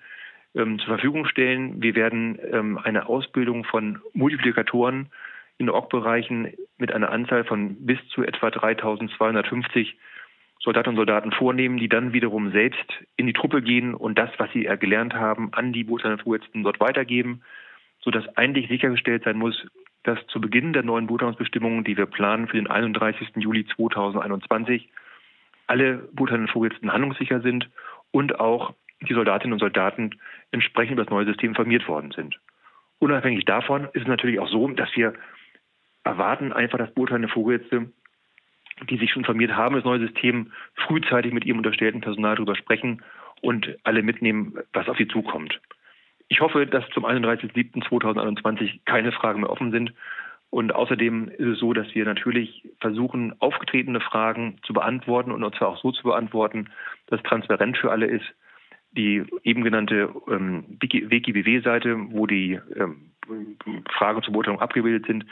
ähm, 0.56 0.80
zur 0.80 0.88
Verfügung 0.88 1.26
stellen. 1.26 1.82
Wir 1.82 1.96
werden 1.96 2.40
ähm, 2.52 2.78
eine 2.78 3.08
Ausbildung 3.08 3.64
von 3.64 4.00
Multiplikatoren 4.14 5.10
in 5.58 5.70
OG-Bereichen 5.70 6.54
mit 6.78 6.92
einer 6.92 7.12
Anzahl 7.12 7.44
von 7.44 7.76
bis 7.86 8.00
zu 8.10 8.24
etwa 8.24 8.52
3250 8.52 9.98
Soldatinnen 10.60 10.96
und 10.96 11.06
Soldaten 11.06 11.32
vornehmen, 11.32 11.78
die 11.78 11.90
dann 11.90 12.14
wiederum 12.14 12.52
selbst 12.52 12.86
in 13.16 13.28
die 13.28 13.34
Truppe 13.34 13.62
gehen 13.62 13.94
und 13.94 14.18
das, 14.18 14.30
was 14.38 14.52
sie 14.54 14.64
gelernt 14.80 15.14
haben, 15.14 15.54
an 15.54 15.72
die 15.72 15.84
Botschaftervorgesetzten 15.84 16.64
dort 16.64 16.80
weitergeben, 16.80 17.42
sodass 18.02 18.28
eigentlich 18.38 18.68
sichergestellt 18.68 19.24
sein 19.24 19.38
muss, 19.38 19.66
dass 20.04 20.20
zu 20.28 20.40
Beginn 20.40 20.74
der 20.74 20.84
neuen 20.84 21.08
Boothandelsbestimmungen, 21.08 21.84
die 21.84 21.98
wir 21.98 22.06
planen 22.06 22.48
für 22.48 22.58
den 22.58 22.68
31. 22.68 23.30
Juli 23.36 23.66
2021, 23.66 24.90
alle 25.68 26.08
Boothandelsvorgesetzten 26.14 26.92
handlungssicher 26.92 27.42
sind 27.42 27.70
und 28.12 28.40
auch 28.40 28.74
die 29.02 29.14
Soldatinnen 29.14 29.54
und 29.54 29.60
Soldaten 29.60 30.12
entsprechend 30.52 30.94
über 30.94 31.04
das 31.04 31.12
neue 31.12 31.26
System 31.26 31.52
informiert 31.52 31.88
worden 31.88 32.12
sind. 32.12 32.40
Unabhängig 33.00 33.46
davon 33.46 33.86
ist 33.94 34.02
es 34.02 34.08
natürlich 34.08 34.40
auch 34.40 34.50
so, 34.50 34.68
dass 34.70 34.90
wir 34.96 35.14
erwarten 36.04 36.54
einfach, 36.54 36.78
dass 36.78 36.94
beurteilende 36.94 37.28
Vorgesetzte, 37.28 37.92
die 38.90 38.98
sich 38.98 39.12
schon 39.12 39.22
informiert 39.22 39.52
haben, 39.52 39.76
das 39.76 39.84
neue 39.84 40.00
System 40.00 40.52
frühzeitig 40.76 41.34
mit 41.34 41.46
ihrem 41.46 41.58
unterstellten 41.58 42.02
Personal 42.02 42.36
darüber 42.36 42.56
sprechen 42.56 43.04
und 43.42 43.76
alle 43.84 44.02
mitnehmen, 44.02 44.58
was 44.74 44.88
auf 44.88 44.98
sie 44.98 45.08
zukommt. 45.08 45.60
Ich 46.30 46.42
hoffe, 46.42 46.66
dass 46.66 46.88
zum 46.90 47.06
31.07.2021 47.06 48.82
keine 48.86 49.12
Fragen 49.12 49.42
mehr 49.42 49.50
offen 49.50 49.72
sind. 49.72 49.94
Und 50.50 50.74
außerdem 50.74 51.30
ist 51.30 51.48
es 51.48 51.60
so, 51.60 51.74
dass 51.74 51.94
wir 51.94 52.06
natürlich 52.06 52.64
versuchen, 52.80 53.36
aufgetretene 53.40 54.00
Fragen 54.00 54.60
zu 54.64 54.74
beantworten 54.74 55.32
und 55.32 55.56
zwar 55.56 55.70
auch 55.70 55.82
so 55.82 55.92
zu 55.92 56.04
beantworten, 56.04 56.70
dass 57.08 57.22
transparent 57.24 57.78
für 57.78 57.92
alle 57.92 58.08
ist 58.08 58.34
die 58.92 59.24
eben 59.44 59.64
genannte 59.64 60.10
ähm, 60.28 60.66
WGBW-Seite, 60.80 61.98
wo 62.12 62.26
die 62.26 62.60
ähm, 62.76 63.12
Fragen 63.98 64.24
zur 64.24 64.34
Beurteilung 64.34 64.62
abgebildet 64.62 65.06
sind, 65.06 65.26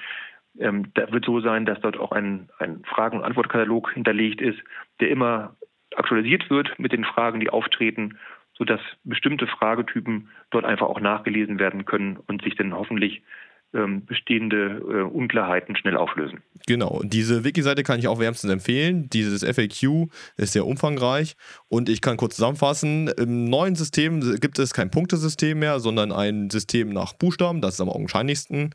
ähm, 0.59 0.91
da 0.93 1.11
wird 1.11 1.25
so 1.25 1.39
sein, 1.41 1.65
dass 1.65 1.79
dort 1.81 1.97
auch 1.97 2.11
ein, 2.11 2.49
ein 2.59 2.83
Fragen- 2.85 3.17
und 3.17 3.23
Antwortkatalog 3.23 3.91
hinterlegt 3.93 4.41
ist, 4.41 4.59
der 4.99 5.09
immer 5.09 5.55
aktualisiert 5.95 6.49
wird 6.49 6.77
mit 6.79 6.91
den 6.91 7.03
Fragen, 7.03 7.39
die 7.39 7.49
auftreten, 7.49 8.17
sodass 8.53 8.79
bestimmte 9.03 9.47
Fragetypen 9.47 10.29
dort 10.51 10.65
einfach 10.65 10.87
auch 10.87 10.99
nachgelesen 10.99 11.59
werden 11.59 11.85
können 11.85 12.17
und 12.27 12.41
sich 12.41 12.55
dann 12.55 12.73
hoffentlich 12.73 13.21
bestehende 13.71 14.81
äh, 14.87 15.01
Unklarheiten 15.01 15.75
schnell 15.75 15.97
auflösen. 15.97 16.41
Genau, 16.65 17.01
diese 17.03 17.43
Wiki-Seite 17.43 17.83
kann 17.83 17.99
ich 17.99 18.07
auch 18.07 18.19
wärmstens 18.19 18.51
empfehlen. 18.51 19.09
Dieses 19.09 19.43
FAQ 19.43 20.07
ist 20.37 20.53
sehr 20.53 20.65
umfangreich 20.65 21.35
und 21.67 21.89
ich 21.89 22.01
kann 22.01 22.15
kurz 22.15 22.35
zusammenfassen, 22.35 23.09
im 23.09 23.49
neuen 23.49 23.75
System 23.75 24.39
gibt 24.39 24.59
es 24.59 24.73
kein 24.73 24.91
Punktesystem 24.91 25.59
mehr, 25.59 25.79
sondern 25.79 26.11
ein 26.11 26.49
System 26.49 26.89
nach 26.89 27.13
Buchstaben, 27.13 27.61
das 27.61 27.75
ist 27.75 27.81
am 27.81 27.89
augenscheinlichsten. 27.89 28.73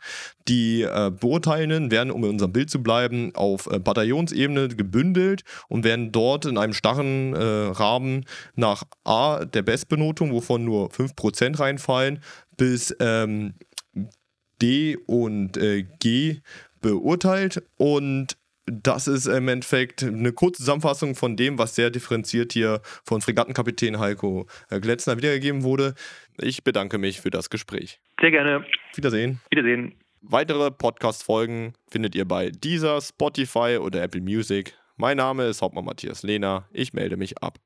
Die 0.49 0.83
äh, 0.83 1.11
Beurteilenden 1.11 1.91
werden, 1.91 2.11
um 2.11 2.23
in 2.25 2.31
unserem 2.31 2.53
Bild 2.53 2.71
zu 2.71 2.83
bleiben, 2.83 3.33
auf 3.35 3.69
äh, 3.71 3.79
Bataillonsebene 3.79 4.69
gebündelt 4.69 5.43
und 5.69 5.85
werden 5.85 6.13
dort 6.13 6.45
in 6.45 6.59
einem 6.59 6.75
starren 6.75 7.35
äh, 7.35 7.39
Rahmen 7.39 8.27
nach 8.55 8.85
A 9.05 9.45
der 9.45 9.63
Bestbenotung, 9.63 10.33
wovon 10.33 10.65
nur 10.65 10.89
5% 10.91 11.59
reinfallen, 11.59 12.21
bis 12.57 12.95
ähm, 13.01 13.55
D 14.61 14.97
und 15.07 15.57
äh, 15.57 15.85
G 15.99 16.41
beurteilt 16.81 17.63
und 17.77 18.37
das 18.71 19.09
ist 19.09 19.27
im 19.27 19.49
Endeffekt 19.49 20.03
eine 20.03 20.33
kurze 20.33 20.63
Zusammenfassung 20.63 21.15
von 21.15 21.37
dem, 21.37 21.59
was 21.59 21.75
sehr 21.75 21.91
differenziert 21.91 22.53
hier 22.53 22.81
von 23.05 23.21
Fregattenkapitän 23.21 23.99
Heiko 23.99 24.47
äh, 24.71 24.81
Gletzner 24.81 25.17
wiedergegeben 25.17 25.65
wurde. 25.65 25.95
Ich 26.39 26.63
bedanke 26.63 26.99
mich 26.99 27.21
für 27.21 27.31
das 27.31 27.51
Gespräch. 27.51 28.01
Sehr 28.21 28.31
gerne. 28.31 28.65
Wiedersehen. 28.95 29.41
Wiedersehen. 29.51 29.95
Weitere 30.23 30.71
Podcast-Folgen 30.71 31.73
findet 31.91 32.15
ihr 32.15 32.27
bei 32.27 32.51
dieser, 32.51 33.01
Spotify 33.01 33.79
oder 33.81 34.03
Apple 34.03 34.21
Music. 34.21 34.75
Mein 34.97 35.17
Name 35.17 35.47
ist 35.47 35.63
Hauptmann 35.63 35.87
Matthias 35.87 36.23
Lehner. 36.23 36.69
Ich 36.73 36.93
melde 36.93 37.17
mich 37.17 37.43
ab. 37.43 37.59